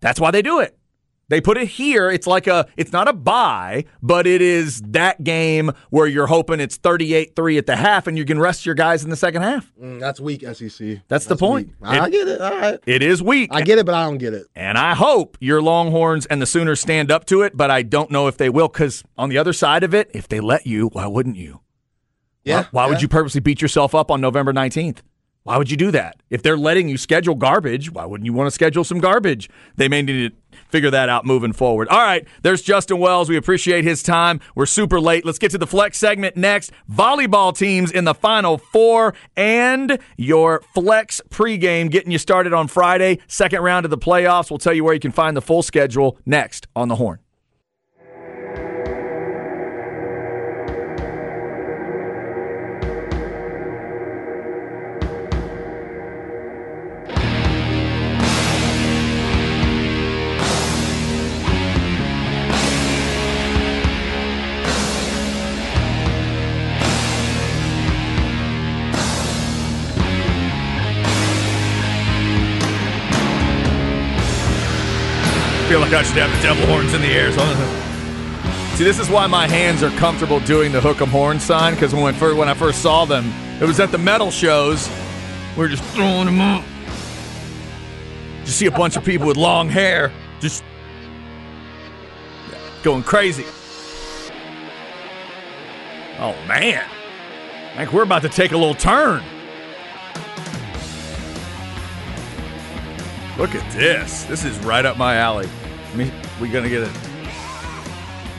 [0.00, 0.76] That's why they do it.
[1.28, 2.10] They put it here.
[2.10, 6.60] It's like a, it's not a buy, but it is that game where you're hoping
[6.60, 9.42] it's 38 3 at the half and you can rest your guys in the second
[9.42, 9.72] half.
[9.82, 10.52] Mm, that's weak, SEC.
[10.58, 11.70] That's, that's the point.
[11.70, 12.40] It, I get it.
[12.40, 12.78] All right.
[12.86, 13.50] It is weak.
[13.52, 14.46] I get it, but I don't get it.
[14.54, 18.10] And I hope your Longhorns and the Sooners stand up to it, but I don't
[18.10, 20.88] know if they will because on the other side of it, if they let you,
[20.88, 21.60] why wouldn't you?
[22.44, 22.64] Yeah.
[22.64, 22.88] Why, why yeah.
[22.90, 24.98] would you purposely beat yourself up on November 19th?
[25.44, 26.16] Why would you do that?
[26.30, 29.50] If they're letting you schedule garbage, why wouldn't you want to schedule some garbage?
[29.76, 31.86] They may need to figure that out moving forward.
[31.88, 33.28] All right, there's Justin Wells.
[33.28, 34.40] We appreciate his time.
[34.54, 35.26] We're super late.
[35.26, 36.72] Let's get to the flex segment next.
[36.90, 43.18] Volleyball teams in the final four and your flex pregame getting you started on Friday,
[43.26, 44.50] second round of the playoffs.
[44.50, 47.18] We'll tell you where you can find the full schedule next on the horn.
[76.02, 77.30] Have the devil horns in the air.
[78.76, 81.94] See, this is why my hands are comfortable doing the hook 'em horn sign because
[81.94, 84.90] when, when I first saw them, it was at the metal shows.
[85.56, 86.64] We are just throwing them up.
[88.40, 90.64] You see a bunch of people with long hair just
[92.82, 93.46] going crazy.
[96.18, 96.84] Oh man,
[97.76, 99.22] like we're about to take a little turn.
[103.38, 104.24] Look at this.
[104.24, 105.48] This is right up my alley.
[105.94, 106.90] I mean, we gonna get it.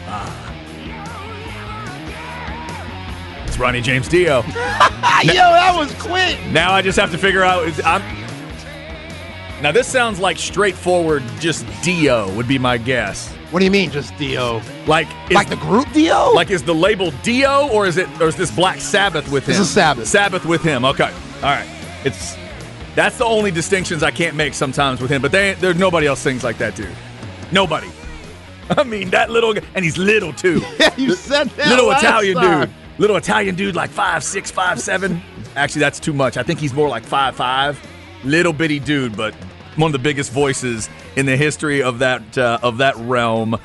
[0.07, 0.51] Ah.
[3.47, 4.41] It's Ronnie James Dio.
[4.43, 4.43] Yo,
[5.33, 6.37] that was quick.
[6.51, 7.65] Now I just have to figure out.
[7.65, 8.01] is- I'm,
[9.61, 11.23] now this sounds like straightforward.
[11.39, 13.29] Just Dio would be my guess.
[13.51, 14.61] What do you mean, just Dio?
[14.85, 16.31] Like, is, Like the group Dio?
[16.33, 19.53] like is the label Dio or is it or is this Black Sabbath with him?
[19.53, 20.09] This is Sabbath.
[20.09, 20.83] Sabbath with him.
[20.83, 21.09] Okay.
[21.37, 21.67] All right.
[22.03, 22.35] It's
[22.95, 25.21] that's the only distinctions I can't make sometimes with him.
[25.21, 26.89] But they, there's nobody else sings like that dude.
[27.51, 27.88] Nobody.
[28.69, 30.62] I mean that little g- and he's little too.
[30.79, 31.69] yeah, you said that.
[31.69, 32.67] little Italian time.
[32.67, 32.75] dude.
[32.97, 35.21] Little Italian dude, like five six, five seven.
[35.55, 36.38] Actually, that's too much.
[36.38, 37.79] I think he's more like five five.
[38.23, 39.34] Little bitty dude, but
[39.75, 43.58] one of the biggest voices in the history of that uh, of that realm.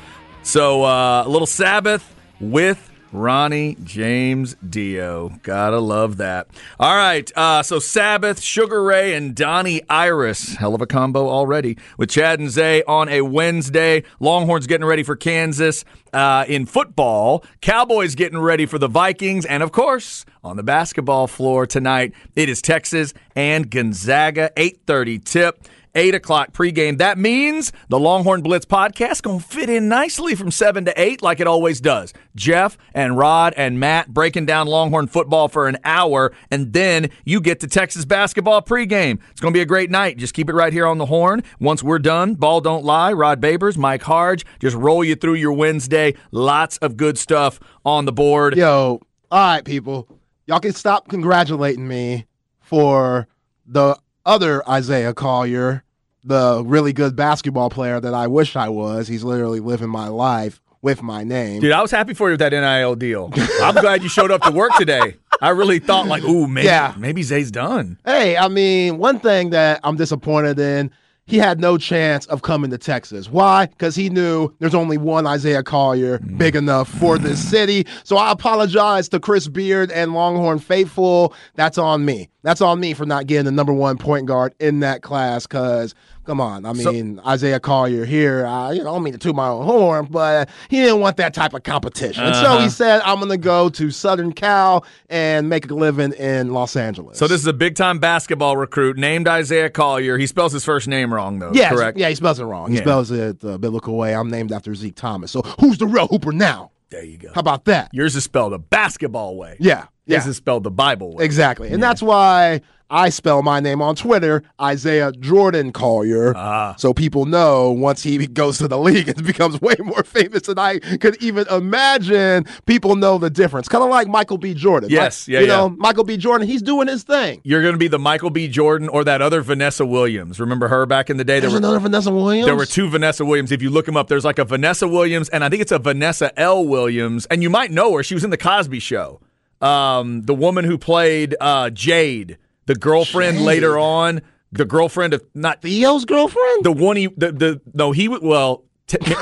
[0.43, 5.29] So uh, a little Sabbath with Ronnie James Dio.
[5.43, 6.47] Gotta love that.
[6.79, 7.29] All right.
[7.35, 10.55] Uh, so Sabbath, Sugar Ray, and Donnie Iris.
[10.55, 14.03] Hell of a combo already with Chad and Zay on a Wednesday.
[14.19, 17.43] Longhorns getting ready for Kansas uh, in football.
[17.61, 19.45] Cowboys getting ready for the Vikings.
[19.45, 24.51] And of course, on the basketball floor tonight, it is Texas and Gonzaga.
[24.55, 25.67] 8.30 tip.
[25.95, 26.97] 8 o'clock pregame.
[26.97, 31.21] That means the Longhorn Blitz podcast going to fit in nicely from 7 to 8
[31.21, 32.13] like it always does.
[32.35, 37.41] Jeff and Rod and Matt breaking down Longhorn football for an hour, and then you
[37.41, 39.19] get to Texas basketball pregame.
[39.31, 40.17] It's going to be a great night.
[40.17, 41.43] Just keep it right here on the horn.
[41.59, 45.53] Once we're done, Ball Don't Lie, Rod Babers, Mike Harge, just roll you through your
[45.53, 46.15] Wednesday.
[46.31, 48.55] Lots of good stuff on the board.
[48.55, 50.07] Yo, all right, people.
[50.45, 52.25] Y'all can stop congratulating me
[52.59, 53.27] for
[53.65, 55.83] the other Isaiah Collier,
[56.23, 59.07] the really good basketball player that I wish I was.
[59.07, 61.61] He's literally living my life with my name.
[61.61, 63.31] Dude, I was happy for you with that NIL deal.
[63.61, 65.15] I'm glad you showed up to work today.
[65.41, 66.93] I really thought like, ooh, maybe Yeah.
[66.97, 67.97] maybe Zay's done.
[68.05, 70.91] Hey, I mean, one thing that I'm disappointed in,
[71.25, 73.29] he had no chance of coming to Texas.
[73.29, 73.67] Why?
[73.67, 76.37] Because he knew there's only one Isaiah Collier mm.
[76.37, 77.49] big enough for this mm.
[77.49, 77.87] city.
[78.03, 81.33] So I apologize to Chris Beard and Longhorn Faithful.
[81.55, 82.29] That's on me.
[82.43, 85.45] That's on me for not getting the number one point guard in that class.
[85.45, 85.93] Because
[86.25, 88.45] come on, I So- mean Isaiah Collier here.
[88.47, 91.17] Uh, you know, I don't mean to toot my own horn, but he didn't want
[91.17, 92.23] that type of competition.
[92.23, 92.59] And so Uh-huh.
[92.63, 96.75] he said, "I'm going to go to Southern Cal and make a living in Los
[96.75, 100.17] Angeles." So this is a big time basketball recruit named Isaiah Collier.
[100.17, 101.51] He spells his first name wrong though.
[101.53, 101.97] Yeah, correct.
[101.97, 102.69] Yeah, he spells it wrong.
[102.71, 102.81] He Yeah.
[102.81, 104.15] spells it the biblical way.
[104.15, 105.31] I'm named after Zeke Thomas.
[105.31, 106.71] So who's the real Hooper now?
[106.91, 107.31] There you go.
[107.33, 107.89] How about that?
[107.93, 109.55] Yours is spelled a basketball way.
[109.59, 111.25] Yeah, yeah, His is spelled the Bible way.
[111.25, 111.69] exactly.
[111.71, 116.33] And that's why I spell my name on Twitter Isaiah Jordan Collier.
[116.35, 116.75] Ah.
[116.77, 120.59] So people know once he goes to the league and becomes way more famous than
[120.59, 123.67] I could even imagine, people know the difference.
[123.69, 124.53] Kind of like Michael B.
[124.53, 124.89] Jordan.
[124.89, 125.55] Yes, Like, yeah, You yeah.
[125.55, 126.17] know, Michael B.
[126.17, 127.41] Jordan, he's doing his thing.
[127.43, 128.47] You're going to be the Michael B.
[128.47, 130.39] Jordan or that other Vanessa Williams.
[130.39, 131.35] Remember her back in the day?
[131.35, 132.45] There There's were, another Vanessa Williams.
[132.45, 133.51] there were two Vanessa Williams.
[133.51, 135.79] If you look them up, there's like a Vanessa Williams, and I think it's a
[135.79, 136.65] Vanessa L.
[136.65, 137.25] Williams.
[137.27, 138.03] And you might know her.
[138.03, 139.21] She was in the Cosby Show.
[139.61, 143.45] Um, the woman who played uh, Jade, the girlfriend Jade.
[143.45, 144.21] later on,
[144.51, 146.63] the girlfriend of not Theo's girlfriend?
[146.65, 149.15] the one he the, the no he well t- he-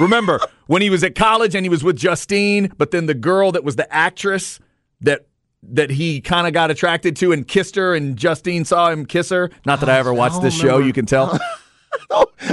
[0.00, 3.52] remember when he was at college and he was with Justine but then the girl
[3.52, 4.58] that was the actress
[5.00, 5.26] that
[5.62, 9.28] that he kind of got attracted to and kissed her and Justine saw him kiss
[9.30, 11.38] her not that I oh, ever watched don't this show you can tell Oh,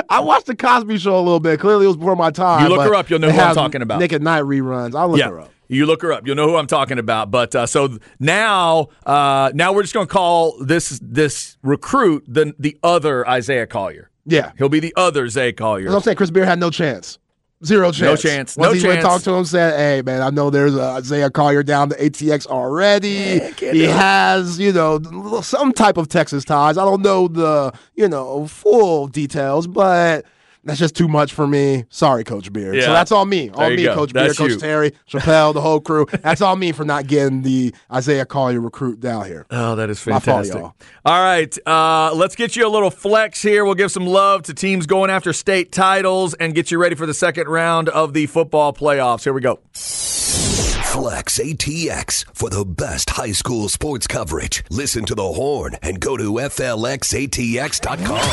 [0.09, 1.59] I watched the Cosby Show a little bit.
[1.59, 2.63] Clearly, it was before my time.
[2.63, 3.99] You look her up, you'll know who I'm talking about.
[3.99, 4.95] Nick at Night reruns.
[4.95, 5.51] I'll look yeah her up.
[5.67, 9.51] you look her up you'll know who I'm talking about but uh, so now uh,
[9.55, 14.51] now we're just going to call this this recruit the the other Isaiah Collier Yeah.
[14.57, 17.17] he'll be the other Zay Collier I'm saying, Chris Beard had no chance.
[17.65, 18.01] Zero chance.
[18.01, 18.57] No chance.
[18.57, 19.13] Once No he went chance.
[19.13, 22.45] talk to him, said, "Hey, man, I know there's a Isaiah Collier down to ATX
[22.47, 23.39] already.
[23.57, 24.99] can't he has, you know,
[25.41, 26.77] some type of Texas ties.
[26.77, 30.25] I don't know the, you know, full details, but."
[30.65, 31.85] That's just too much for me.
[31.89, 32.75] Sorry, Coach Beard.
[32.75, 32.85] Yeah.
[32.85, 33.51] So that's all me.
[33.51, 33.93] All me, go.
[33.93, 34.59] Coach That's Beard, Coach.
[34.59, 36.07] Terry, Chappelle, the whole crew.
[36.21, 39.45] That's all me for not getting the Isaiah Collier recruit down here.
[39.51, 40.55] Oh, that is fault, fantastic.
[40.55, 40.75] y'all.
[41.05, 43.63] All right, uh, let's get you a little flex here.
[43.63, 47.05] We'll give some love to teams going after state titles and get you ready for
[47.05, 49.23] the second round of the football playoffs.
[49.23, 49.59] Here we go.
[50.95, 54.63] Flex ATX for the best high school sports coverage.
[54.69, 58.29] Listen to the horn and go to FLXATX.com.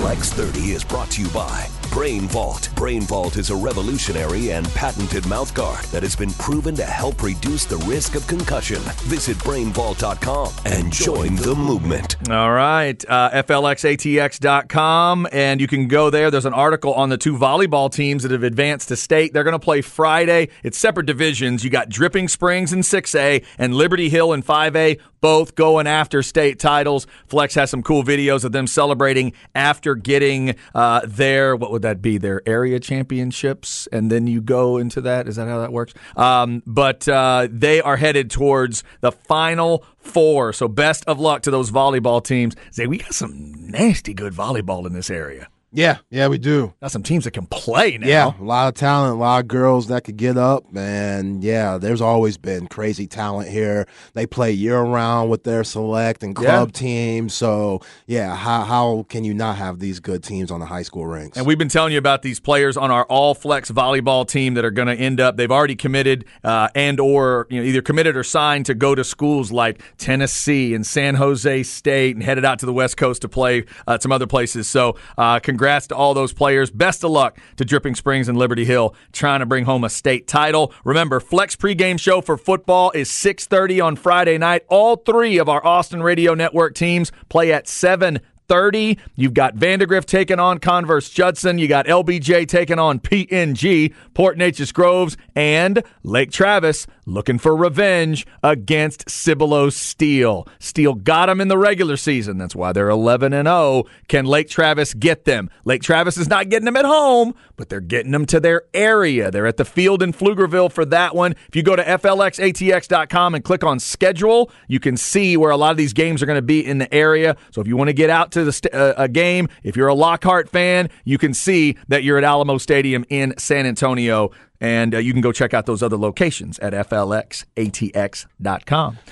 [0.00, 2.70] Flex 30 is brought to you by Brain Vault.
[2.74, 7.66] Brain Vault is a revolutionary and patented mouthguard that has been proven to help reduce
[7.66, 8.80] the risk of concussion.
[9.02, 12.16] Visit brainvault.com and join the movement.
[12.30, 16.30] All right, uh, FLXATX.com, and you can go there.
[16.30, 19.34] There's an article on the two volleyball teams that have advanced to state.
[19.34, 20.48] They're going to play Friday.
[20.62, 21.62] It's separate divisions.
[21.62, 26.58] You got Dripping Springs in 6A and Liberty Hill in 5A, both going after state
[26.58, 27.06] titles.
[27.26, 32.02] Flex has some cool videos of them celebrating after getting uh, their, what would that
[32.02, 35.28] be, their area championships, and then you go into that.
[35.28, 35.94] Is that how that works?
[36.16, 40.52] Um, but uh, they are headed towards the final four.
[40.52, 42.56] So best of luck to those volleyball teams.
[42.70, 45.48] Say, we got some nasty good volleyball in this area.
[45.74, 46.74] Yeah, yeah, we do.
[46.82, 48.06] Got some teams that can play now.
[48.06, 51.78] Yeah, a lot of talent, a lot of girls that could get up, and yeah,
[51.78, 53.86] there's always been crazy talent here.
[54.12, 56.78] They play year round with their select and club Yeah.
[56.78, 60.82] teams, so yeah, how how can you not have these good teams on the high
[60.82, 61.38] school ranks?
[61.38, 64.64] And we've been telling you about these players on our all flex volleyball team that
[64.66, 65.36] are going to end up.
[65.38, 69.04] They've already committed uh, and or you know either committed or signed to go to
[69.04, 73.28] schools like Tennessee and San Jose State and headed out to the West Coast to
[73.28, 74.68] play uh, some other places.
[74.68, 76.72] So uh, congrats to all those players.
[76.72, 80.26] Best of luck to Dripping Springs and Liberty Hill trying to bring home a state
[80.26, 80.72] title.
[80.82, 84.64] Remember, Flex pregame show for football is 6:30 on Friday night.
[84.66, 88.98] All three of our Austin Radio Network teams play at 7 30.
[89.14, 91.58] You've got Vandergrift taking on Converse Judson.
[91.58, 98.26] You got LBJ taking on PNG, Port Neches Groves, and Lake Travis looking for revenge
[98.42, 100.46] against Cibolo Steele.
[100.58, 102.38] Steele got them in the regular season.
[102.38, 103.84] That's why they're 11 and 0.
[104.08, 105.50] Can Lake Travis get them?
[105.64, 109.30] Lake Travis is not getting them at home, but they're getting them to their area.
[109.30, 111.34] They're at the field in Pflugerville for that one.
[111.48, 115.70] If you go to flxatx.com and click on schedule, you can see where a lot
[115.70, 117.36] of these games are going to be in the area.
[117.50, 119.88] So if you want to get out to the st- uh, a game, if you're
[119.88, 124.30] a Lockhart fan, you can see that you're at Alamo Stadium in San Antonio.
[124.62, 127.48] And uh, you can go check out those other locations at flxatx.com.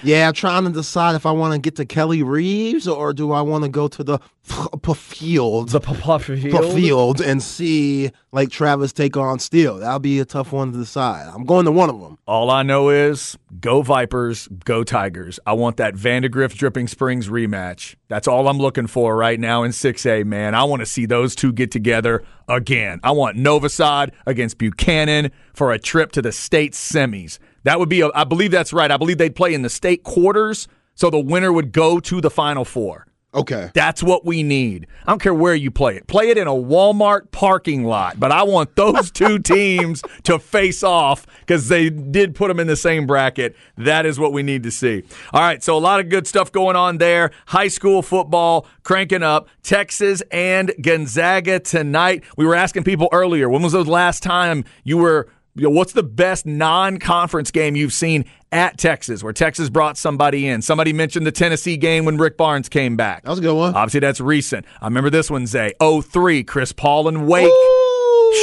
[0.03, 3.33] yeah, I'm trying to decide if I want to get to Kelly Reeves or do
[3.33, 8.93] I want to go to the p- field, The Poplar field, and see like Travis
[8.93, 9.79] take on Steele.
[9.79, 11.29] That'll be a tough one to decide.
[11.35, 12.17] I'm going to one of them.
[12.27, 15.41] All I know is go Vipers, go Tigers.
[15.47, 17.97] I want that Vandergrift Dripping Springs rematch.
[18.09, 20.55] That's all I'm looking for right now in 6A, man.
[20.55, 23.01] I want to see those two get together again.
[23.03, 27.39] I want Novosad against Buchanan for a trip to the state semis.
[27.65, 28.91] That would be, a, I believe that's right.
[28.91, 32.31] I believe they'd play in the state quarters, so the winner would go to the
[32.31, 33.07] Final Four.
[33.33, 33.71] Okay.
[33.75, 34.89] That's what we need.
[35.07, 36.09] I don't care where you play it.
[36.09, 40.83] Play it in a Walmart parking lot, but I want those two teams to face
[40.83, 43.55] off because they did put them in the same bracket.
[43.77, 45.05] That is what we need to see.
[45.33, 47.31] All right, so a lot of good stuff going on there.
[47.47, 49.49] High school football cranking up.
[49.63, 52.25] Texas and Gonzaga tonight.
[52.37, 55.93] We were asking people earlier, when was the last time you were you know, what's
[55.93, 60.63] the best non-conference game you've seen at Texas, where Texas brought somebody in?
[60.63, 63.25] Somebody mentioned the Tennessee game when Rick Barnes came back.
[63.25, 63.75] That was a good one.
[63.75, 64.67] Obviously, that's recent.
[64.81, 65.73] I remember this one, Zay.
[65.81, 67.53] 03, Chris Paul and Wake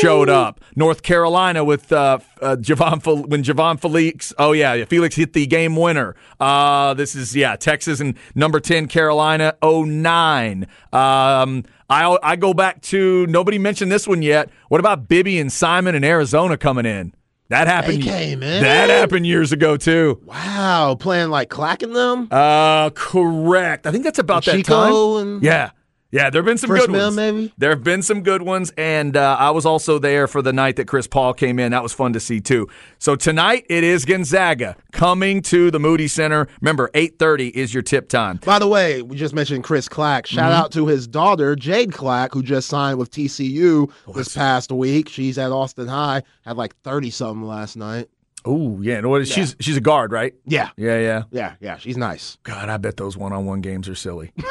[0.02, 0.62] showed up.
[0.76, 4.34] North Carolina with uh, uh, Javan when Javan Felix.
[4.38, 6.16] Oh yeah, Felix hit the game winner.
[6.40, 9.56] Uh, this is yeah, Texas and number ten Carolina.
[9.64, 10.68] 09.
[10.94, 14.50] Um, I I go back to nobody mentioned this one yet.
[14.70, 17.14] What about Bibby and Simon in Arizona coming in?
[17.50, 18.04] That happened.
[18.04, 20.22] That happened years ago too.
[20.26, 22.28] Wow, playing like clacking them.
[22.30, 23.88] Uh, correct.
[23.88, 25.28] I think that's about that Chico time.
[25.28, 25.72] and- yeah.
[26.10, 27.16] Yeah, there have been some First good ones.
[27.18, 27.54] maybe?
[27.58, 30.78] There have been some good ones, and uh, I was also there for the night
[30.78, 31.72] that Chris Paul came in.
[31.74, 32.70] That was fun to see too.
[32.98, 36.48] So tonight it is Gonzaga coming to the Moody Center.
[36.62, 38.38] Remember, eight thirty is your tip time.
[38.46, 40.26] By the way, we just mentioned Chris Clack.
[40.28, 40.62] Shout Mm-hmm.
[40.64, 45.10] out to his daughter, Jade Clack, who just signed with TCU Oh, this past week.
[45.10, 48.08] She's at Austin High, had like 30 something last night.
[48.46, 50.34] Oh yeah, no, what is- she's she's a guard, right?
[50.46, 51.24] Yeah, Yeah, yeah.
[51.32, 51.78] yeah, yeah.
[51.80, 52.38] She's nice.
[52.44, 54.32] God, I bet those one-on-one games are silly.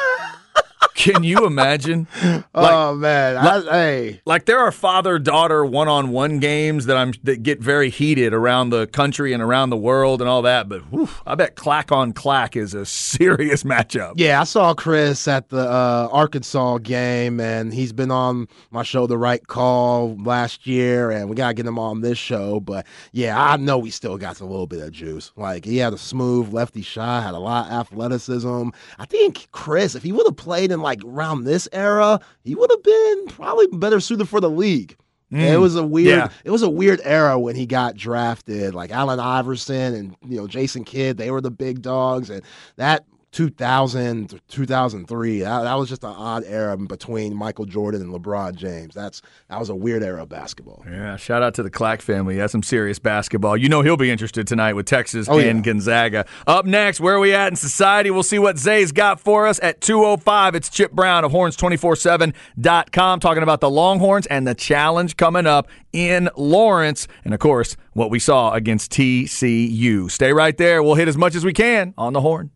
[0.97, 2.09] Can you imagine?
[2.55, 3.37] oh, man.
[3.37, 4.21] I, hey.
[4.25, 8.33] like there are father daughter one on one games that I'm that get very heated
[8.33, 10.69] around the country and around the world and all that.
[10.71, 14.15] But whew, I bet clack on clack is a serious matchup.
[14.17, 19.07] Yeah, I saw Chris at the uh, Arkansas game, and he's been on my show,
[19.07, 22.59] The Right Call, last year, and we got to get him on this show.
[22.61, 25.31] But yeah, I know he still got a little bit of juice.
[25.37, 28.71] Like, he had a smooth lefty shot, had a lot of athleticism.
[28.99, 32.71] I think Chris, if he would have played in like around this era, he would
[32.71, 34.97] have been probably better suited for the league.
[35.33, 35.61] It mm.
[35.61, 36.19] was a weird.
[36.19, 36.29] Yeah.
[36.45, 38.75] It was a weird era when he got drafted.
[38.75, 42.43] Like Allen Iverson and you know Jason Kidd, they were the big dogs, and
[42.77, 43.05] that
[43.37, 48.95] 2000 2003 that, that was just an odd era between michael jordan and lebron james
[48.95, 49.21] that's
[49.51, 52.37] that was a weird era of basketball Yeah, shout out to the Clack family.
[52.37, 53.57] That's some serious basketball.
[53.57, 55.73] You know he'll be interested tonight with Texas Oh, and yeah.
[55.73, 56.25] Gonzaga.
[56.47, 58.11] Up next, where are we at in society?
[58.11, 60.55] We'll see what Zay's got for us at 205.
[60.55, 66.29] It's Chip Brown of horns247.com talking about the Longhorns and the challenge coming up in
[66.37, 67.07] Lawrence.
[67.25, 70.11] And of course, what we saw against TCU.
[70.11, 70.83] Stay right there.
[70.83, 72.51] We'll hit as much as we can on the horn.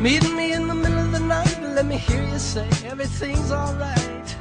[0.00, 4.36] Meet me in the middle of the night, let me hear you say everything's alright.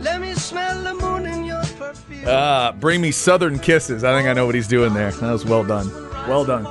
[0.00, 2.26] Let me smell the moon in your perfume.
[2.26, 4.04] Uh, bring me Southern Kisses.
[4.04, 5.10] I think I know what he's doing there.
[5.10, 5.92] That was well done.
[6.26, 6.66] Well done.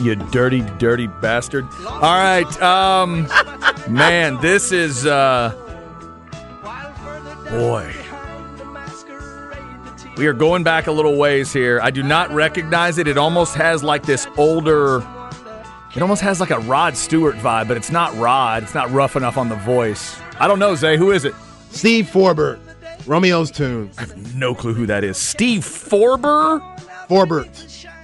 [0.00, 1.66] You dirty, dirty bastard.
[1.86, 2.62] All right.
[2.62, 3.28] Um,
[3.88, 5.52] man, this is, uh,
[7.50, 7.92] boy.
[10.16, 11.80] We are going back a little ways here.
[11.82, 13.08] I do not recognize it.
[13.08, 15.02] It almost has like this older.
[15.94, 18.62] It almost has like a Rod Stewart vibe, but it's not Rod.
[18.62, 20.18] It's not rough enough on the voice.
[20.40, 20.96] I don't know, Zay.
[20.96, 21.34] Who is it?
[21.70, 22.60] steve forbert
[23.06, 25.16] romeo's tune I have No clue who that is.
[25.16, 26.60] Steve Forber?
[27.08, 27.48] forbert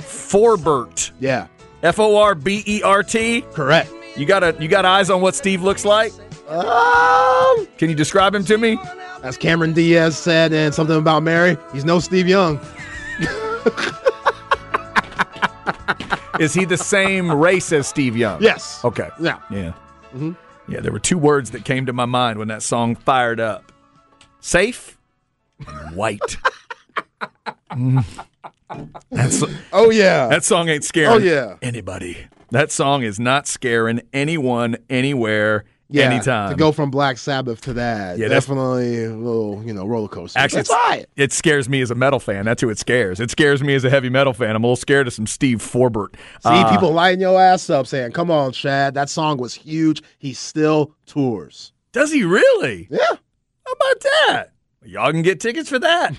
[0.01, 1.13] Forbert.
[1.21, 1.49] yeah
[1.83, 3.43] F O R B E R T.
[3.53, 6.13] correct You got a you got eyes on what Steve looks like?
[6.49, 8.79] um, Can you describe him to me?
[9.23, 12.59] as cameron diaz said in something about mary he's no steve young
[16.39, 18.43] Is he the same race as Steve Young?
[18.43, 19.09] yes Okay.
[19.21, 19.73] yeah Yeah.
[20.69, 23.73] Yeah, there were two words that came to my mind when that song fired up.
[24.41, 24.99] Safe
[25.67, 26.37] and white.
[27.71, 28.05] Mm.
[29.11, 31.57] That's oh yeah that song ain't scaring Oh, yeah.
[31.63, 32.17] anybody.
[32.51, 36.51] That song is not scaring anyone anywhere yeah, anytime.
[36.51, 40.39] To go from Black Sabbath to that, Yeah, definitely a little, you know, roller coaster.
[40.39, 41.07] Actually, That's it's- all right.
[41.17, 42.45] it scares me as a metal fan.
[42.45, 43.21] That's who it scares.
[43.21, 44.55] It scares me as a heavy metal fan.
[44.57, 46.15] I'm a little scared of some Steve Forbert.
[46.43, 50.03] See, Uh, people lighting your ass up saying, "Come on, Chad, that song was huge."
[50.19, 51.73] He still tours.
[51.93, 52.87] does he really?
[52.91, 54.45] Yeah, How about that?
[54.85, 56.15] Y'all can get tickets for that.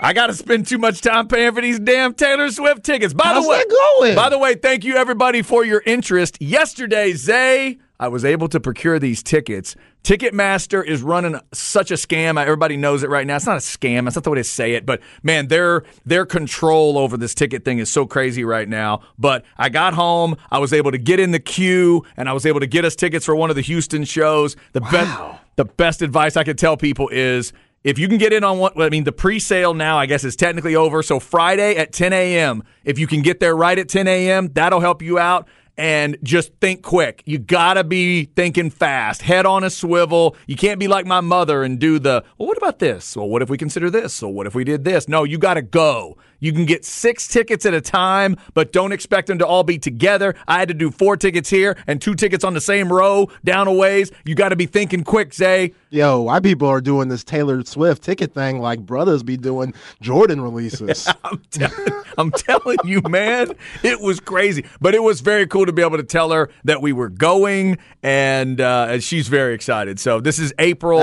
[0.00, 3.12] I got to spend too much time paying for these damn Taylor Swift tickets.
[3.12, 3.68] By how's the way, that
[3.98, 4.14] going?
[4.14, 6.36] by the way, thank you everybody for your interest.
[6.40, 9.74] Yesterday, Zay, I was able to procure these tickets.
[10.04, 12.40] Ticketmaster is running such a scam.
[12.40, 13.36] Everybody knows it right now.
[13.36, 14.04] It's not a scam.
[14.04, 14.86] That's not the way to say it.
[14.86, 19.00] But man, their their control over this ticket thing is so crazy right now.
[19.18, 20.36] But I got home.
[20.50, 22.94] I was able to get in the queue, and I was able to get us
[22.94, 24.56] tickets for one of the Houston shows.
[24.72, 25.20] The best
[25.56, 27.52] the best advice I could tell people is
[27.84, 30.36] if you can get in on what I mean, the pre-sale now I guess is
[30.36, 31.02] technically over.
[31.02, 32.62] So Friday at 10 a.m.
[32.84, 35.48] If you can get there right at 10 a.m., that'll help you out.
[35.78, 37.22] And just think quick.
[37.24, 39.22] You gotta be thinking fast.
[39.22, 40.36] Head on a swivel.
[40.48, 43.16] You can't be like my mother and do the, well, what about this?
[43.16, 44.12] Well, what if we consider this?
[44.12, 45.06] So what if we did this?
[45.08, 46.18] No, you gotta go.
[46.40, 49.76] You can get six tickets at a time, but don't expect them to all be
[49.78, 50.34] together.
[50.46, 53.66] I had to do four tickets here and two tickets on the same row down
[53.66, 54.10] a ways.
[54.24, 55.74] You gotta be thinking quick, Zay.
[55.90, 60.40] Yo, why people are doing this Taylor Swift ticket thing like brothers be doing Jordan
[60.40, 61.08] releases?
[61.24, 61.70] I'm, tell-
[62.18, 63.52] I'm telling you, man,
[63.82, 64.64] it was crazy.
[64.80, 67.78] But it was very cool to be able to tell her that we were going,
[68.02, 70.00] and, uh, she's very excited.
[70.00, 71.00] So this is April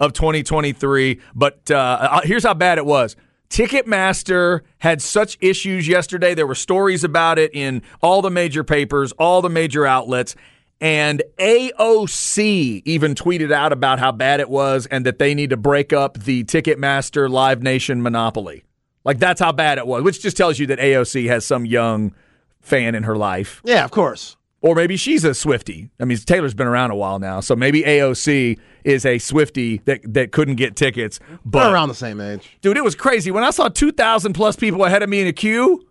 [0.00, 1.20] of 2023.
[1.34, 3.16] But uh, uh, here's how bad it was.
[3.52, 6.34] Ticketmaster had such issues yesterday.
[6.34, 10.34] There were stories about it in all the major papers, all the major outlets.
[10.80, 15.56] And AOC even tweeted out about how bad it was and that they need to
[15.58, 18.64] break up the Ticketmaster Live Nation monopoly.
[19.04, 22.14] Like, that's how bad it was, which just tells you that AOC has some young
[22.62, 23.60] fan in her life.
[23.64, 24.36] yeah, of course.
[24.62, 25.90] Or maybe she's a Swiftie.
[25.98, 30.00] I mean, Taylor's been around a while now, so maybe AOC is a Swiftie that,
[30.14, 31.18] that couldn't get tickets.
[31.44, 32.58] But around the same age.
[32.60, 35.26] dude, it was crazy when I saw two thousand plus people ahead of me in
[35.26, 35.84] a queue.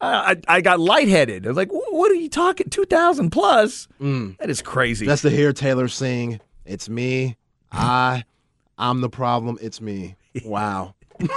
[0.00, 1.44] I, I, I got lightheaded.
[1.44, 2.70] I was like, "What are you talking?
[2.70, 3.86] Two thousand plus?
[4.00, 4.38] Mm.
[4.38, 7.36] That is crazy." That's to hear Taylor sing, "It's me,
[7.70, 8.24] I,
[8.78, 9.58] I'm the problem.
[9.60, 10.94] It's me." Wow.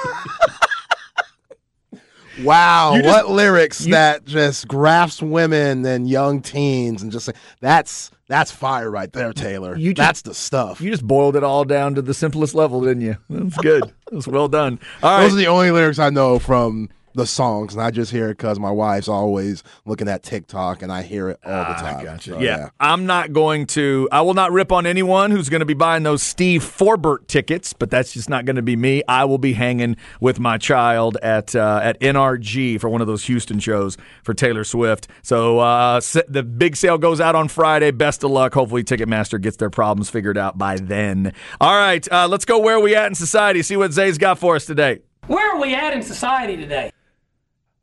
[2.42, 7.34] Wow, just- what lyrics you- that just grasps women and young teens and just say
[7.62, 9.76] that's that's fire right there, Taylor.
[9.78, 10.82] You just- that's the stuff.
[10.82, 13.18] you just boiled it all down to the simplest level, didn't you?
[13.30, 13.84] That's good.
[13.84, 14.80] That was well done.
[15.04, 15.24] All right.
[15.24, 18.38] Those are the only lyrics I know from the songs, and I just hear it
[18.38, 21.98] because my wife's always looking at TikTok, and I hear it all the time.
[22.00, 22.32] Ah, Gotcha.
[22.32, 22.70] So, yeah.
[22.80, 24.08] I'm not going to.
[24.12, 27.74] I will not rip on anyone who's going to be buying those Steve Forbert tickets,
[27.74, 29.04] but that's just not going to be me.
[29.08, 33.26] I will be hanging with my child at uh, at NRG for one of those
[33.26, 35.08] Houston shows for Taylor Swift.
[35.22, 37.92] So uh, the big sale goes out on Friday.
[37.92, 38.54] Best of luck.
[38.54, 41.34] Hopefully, Ticketmaster gets their problems figured out by then.
[41.62, 43.62] All right, uh, let's go where we at in society.
[43.62, 45.00] See what Zay's got for us today.
[45.28, 46.92] Where are we at in society today?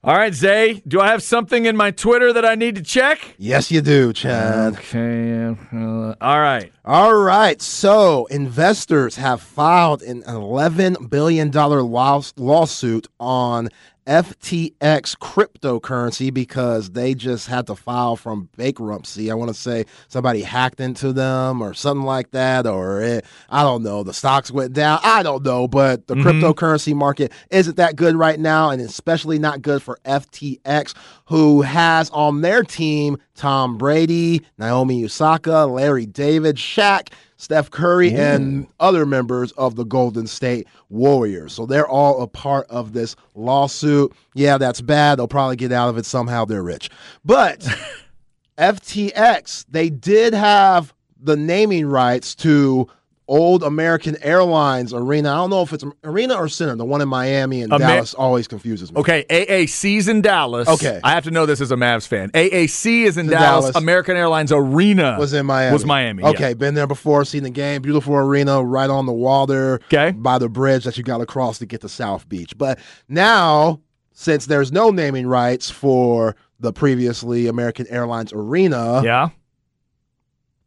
[0.03, 0.83] All right, Zay.
[0.89, 3.35] Do I have something in my Twitter that I need to check?
[3.37, 4.73] Yes, you do, Chad.
[4.79, 5.45] Okay.
[5.75, 6.73] uh, all right.
[6.87, 7.61] All right.
[7.61, 13.69] So, investors have filed an $11 billion laws- lawsuit on
[14.07, 19.31] FTX cryptocurrency because they just had to file from bankruptcy.
[19.31, 23.63] I want to say somebody hacked into them or something like that, or it, I
[23.63, 24.03] don't know.
[24.03, 25.01] The stocks went down.
[25.03, 26.29] I don't know, but the mm-hmm.
[26.29, 30.95] cryptocurrency market isn't that good right now, and especially not good for FTX,
[31.27, 37.09] who has on their team Tom Brady, Naomi Osaka, Larry David, Shaq.
[37.41, 41.55] Steph Curry and other members of the Golden State Warriors.
[41.55, 44.13] So they're all a part of this lawsuit.
[44.35, 45.19] Yeah, that's bad.
[45.19, 46.45] They'll probably get out of it somehow.
[46.45, 46.91] They're rich.
[47.25, 47.61] But
[48.59, 52.87] FTX, they did have the naming rights to
[53.31, 55.31] old American Airlines Arena.
[55.31, 56.75] I don't know if it's Arena or Center.
[56.77, 59.01] The one in Miami and Amer- Dallas always confuses me.
[59.01, 60.69] Okay, AAC's in Dallas.
[60.69, 61.01] Okay.
[61.05, 62.31] I have to know this as a Mavs fan.
[62.33, 63.67] AAC is in in Dallas.
[63.67, 63.77] Dallas.
[63.77, 65.73] American Airlines Arena was in Miami.
[65.73, 66.23] Was Miami.
[66.25, 66.29] yeah.
[66.31, 67.81] Okay, been there before, seen the game.
[67.83, 69.75] Beautiful arena right on the water.
[69.85, 70.11] Okay.
[70.11, 72.59] By the bridge that you got to cross to get to South Beach.
[72.59, 72.79] But
[73.09, 73.81] now,
[74.13, 79.29] since there's no naming rights for the previously American Airlines Arena, Yeah.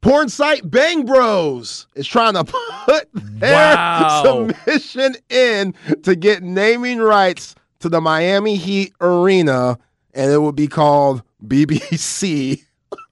[0.03, 2.43] Porn site Bang Bros is trying to
[2.85, 4.23] put their Wow.
[4.23, 5.73] submission in
[6.03, 9.77] to get naming rights to the Miami Heat Arena,
[10.13, 12.61] and it would be called BBC.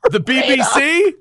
[0.09, 1.13] The BBC?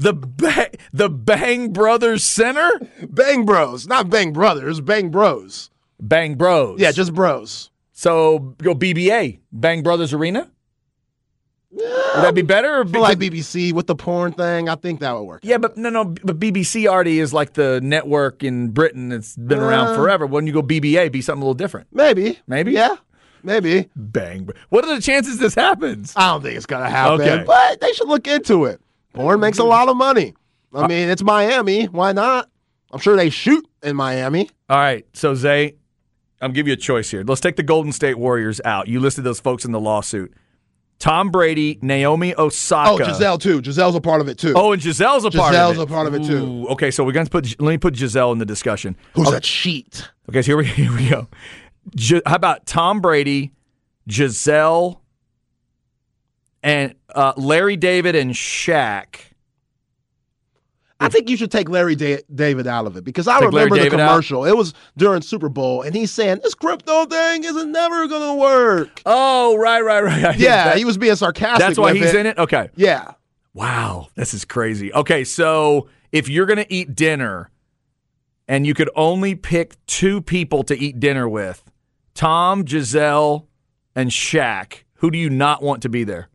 [0.00, 2.70] the ba- the Bang Brothers Center?
[3.08, 5.70] Bang Bros, not Bang Brothers, Bang Bros.
[6.00, 6.80] Bang Bros.
[6.80, 7.70] Yeah, just Bros.
[7.92, 9.40] so go BBA.
[9.52, 10.50] Bang Brothers Arena?
[11.72, 11.84] Would
[12.24, 12.80] that be better?
[12.80, 14.68] Or feel like BBC with the porn thing.
[14.68, 15.40] I think that would work.
[15.44, 16.04] yeah, but no, no.
[16.04, 19.12] But BBC already is like the network in Britain.
[19.12, 19.94] It's been around Uh.
[19.94, 20.26] forever.
[20.26, 21.86] When you go BBA, be something a little different.
[21.92, 22.38] Maybe.
[22.48, 22.72] Maybe?
[22.72, 22.96] Yeah.
[23.42, 23.88] Maybe.
[23.96, 24.48] Bang.
[24.68, 26.12] What are the chances this happens?
[26.16, 27.20] I don't think it's gonna happen.
[27.22, 27.44] Okay.
[27.46, 28.80] But they should look into it.
[29.14, 30.34] Porn makes a lot of money.
[30.74, 31.86] I mean, it's Miami.
[31.86, 32.48] Why not?
[32.92, 34.50] I'm sure they shoot in Miami.
[34.68, 35.74] All right, so Zay,
[36.40, 37.22] I'm give you a choice here.
[37.26, 38.88] Let's take the Golden State Warriors out.
[38.88, 40.32] You listed those folks in the lawsuit.
[41.00, 43.02] Tom Brady, Naomi Osaka.
[43.02, 43.62] Oh, Gisele too.
[43.62, 44.52] Gisele's a part of it too.
[44.54, 45.78] Oh, and Gisele's a part Gisele's of it.
[45.78, 46.44] Gisele's a part of it, too.
[46.44, 48.96] Ooh, okay, so we're to put let me put Gisele in the discussion.
[49.14, 50.08] Who's a cheat?
[50.28, 51.26] Okay, so here we here we go.
[51.96, 53.52] Gi- how about Tom Brady,
[54.06, 55.00] Gisele,
[56.62, 59.16] and uh, Larry David and Shaq?
[61.02, 63.76] I think you should take Larry da- David out of it because I Take remember
[63.76, 64.08] the David out?
[64.10, 64.44] commercial.
[64.44, 69.00] It was during Super Bowl, and he's saying this crypto thing isn't never gonna work.
[69.06, 70.24] Oh, right, right, right.
[70.24, 71.58] I- Yeah, that- he was being sarcastic.
[71.66, 72.16] that's why he's it.
[72.16, 72.38] in it.
[72.38, 72.68] Okay.
[72.76, 73.12] Yeah,
[73.54, 74.92] Wow, this is crazy.
[74.94, 77.50] Okay, so if you're going to eat dinner
[78.46, 81.64] and you could only pick two people to eat dinner with,
[82.14, 83.48] Tom, Gisele,
[83.96, 86.28] and Shaq, who do you not want to be there?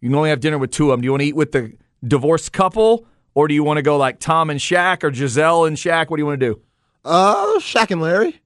[0.00, 1.02] You can only have dinner with two of them.
[1.02, 1.72] Do you want to eat with the
[2.06, 3.06] divorced couple
[3.36, 6.08] or do you want to go like Tom and Shaq or Gisele and Shaq?
[6.08, 6.60] What do you want to do?
[7.04, 8.40] uh, Shaq and Larry.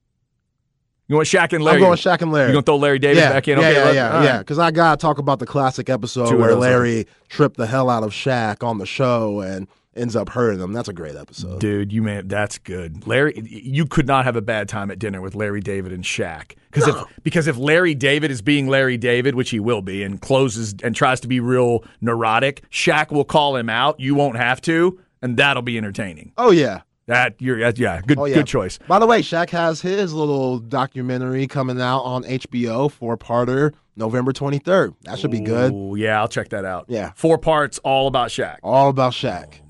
[1.09, 1.79] You want Shaq and Larry?
[1.79, 2.49] I'm going Shaq and Larry.
[2.49, 3.59] You're going to throw Larry Davis yeah, back in?
[3.59, 4.31] yeah, Okay, yeah, yeah, yeah.
[4.31, 4.39] right.
[4.41, 8.03] Because I gotta talk about the classic episode Two where Larry tripped the hell out
[8.03, 9.67] of Shaq on the show and
[9.97, 10.73] ends up hurting them.
[10.73, 11.61] That's a great episode.
[11.61, 13.07] Dude, you man, that's good.
[13.07, 16.53] Larry, you could not have a bad time at dinner with Larry David and Shaq
[16.71, 20.21] because if because if Larry David is being Larry David, which he will be, and
[20.21, 23.99] closes and tries to be real neurotic, Shaq will call him out.
[24.01, 26.33] You won't have to, and that'll be entertaining.
[26.39, 26.83] Oh yeah.
[27.07, 28.37] That you're yeah, good Oh, yeah.
[28.37, 28.79] good choice.
[28.87, 34.33] By the way, Shaq has his little documentary coming out on HBO, four parter, November
[34.33, 34.95] 23rd.
[35.03, 35.73] That should be good.
[35.73, 36.85] Ooh, yeah, I'll check that out.
[36.89, 37.11] Yeah.
[37.17, 38.59] four parts, all about Shaq.
[38.63, 39.55] All about Shaq.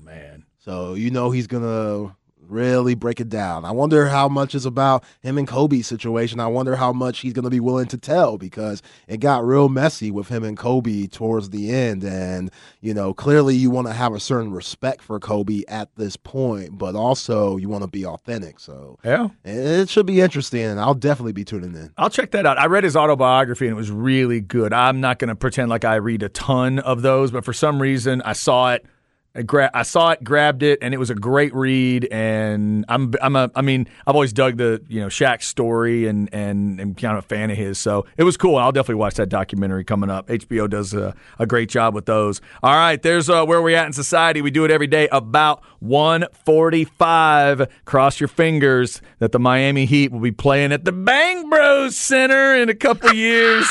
[0.63, 2.15] So you know he's gonna
[2.51, 3.65] really break it down.
[3.65, 6.39] I wonder how much is about him and Kobe's situation.
[6.39, 10.11] I wonder how much he's gonna be willing to tell because it got real messy
[10.11, 12.03] with him and Kobe towards the end.
[12.03, 16.15] And you know, clearly you want to have a certain respect for Kobe at this
[16.15, 18.59] point, but also you want to be authentic.
[18.59, 19.29] So yeah.
[19.43, 21.91] it should be interesting, and I'll definitely be tuning in.
[21.97, 22.59] I'll check that out.
[22.59, 24.73] I read his autobiography and it was really good.
[24.73, 27.81] I'm not going to pretend like I read a ton of those, but for some
[27.81, 28.85] reason I saw it
[29.33, 32.07] I, gra- I saw it, grabbed it, and it was a great read.
[32.11, 36.27] And I'm, I'm a, I mean, I've always dug the, you know, Shaq's story and
[36.33, 37.77] and am kind of a fan of his.
[37.77, 38.57] So it was cool.
[38.57, 40.27] I'll definitely watch that documentary coming up.
[40.27, 42.41] HBO does a, a great job with those.
[42.61, 44.41] All right, there's uh, where we're at in society.
[44.41, 47.67] We do it every day about 145.
[47.85, 52.55] Cross your fingers that the Miami Heat will be playing at the Bang Bros Center
[52.55, 53.65] in a couple years.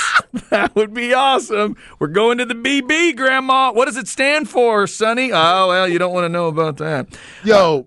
[0.51, 1.77] that would be awesome.
[1.99, 3.73] We're going to the BB, Grandma.
[3.73, 5.33] What does it stand for, Sonny?
[5.51, 7.09] Oh, well, you don't want to know about that.
[7.45, 7.87] Yo,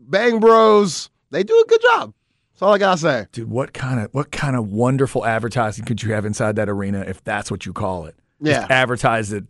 [0.00, 2.12] Bang Bros, they do a good job.
[2.52, 3.26] That's all I gotta say.
[3.32, 7.00] Dude, what kind of what kind of wonderful advertising could you have inside that arena
[7.00, 8.16] if that's what you call it?
[8.40, 8.60] Yeah.
[8.60, 9.44] Just advertise it,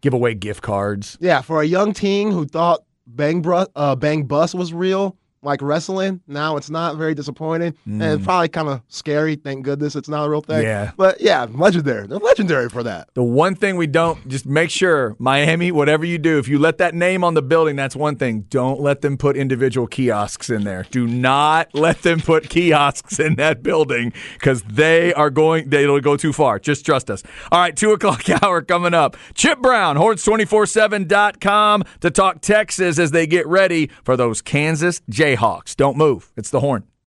[0.00, 1.16] give away gift cards.
[1.20, 5.62] Yeah, for a young teen who thought Bang Bru- uh, Bang Bus was real, like
[5.62, 9.36] wrestling, now it's not very disappointing and it's probably kind of scary.
[9.36, 10.62] Thank goodness it's not a real thing.
[10.62, 10.90] Yeah.
[10.96, 12.06] but yeah, legendary.
[12.06, 13.08] They're legendary for that.
[13.14, 16.78] The one thing we don't just make sure Miami, whatever you do, if you let
[16.78, 18.42] that name on the building, that's one thing.
[18.50, 20.84] Don't let them put individual kiosks in there.
[20.90, 25.70] Do not let them put kiosks in that building because they are going.
[25.70, 26.58] They'll go too far.
[26.58, 27.22] Just trust us.
[27.52, 29.16] All right, two o'clock hour coming up.
[29.34, 35.00] Chip Brown, Horns247.com to talk Texas as they get ready for those Kansas
[35.36, 35.76] Jayhawks.
[35.76, 36.32] Don't move.
[36.36, 36.84] It's the Horn.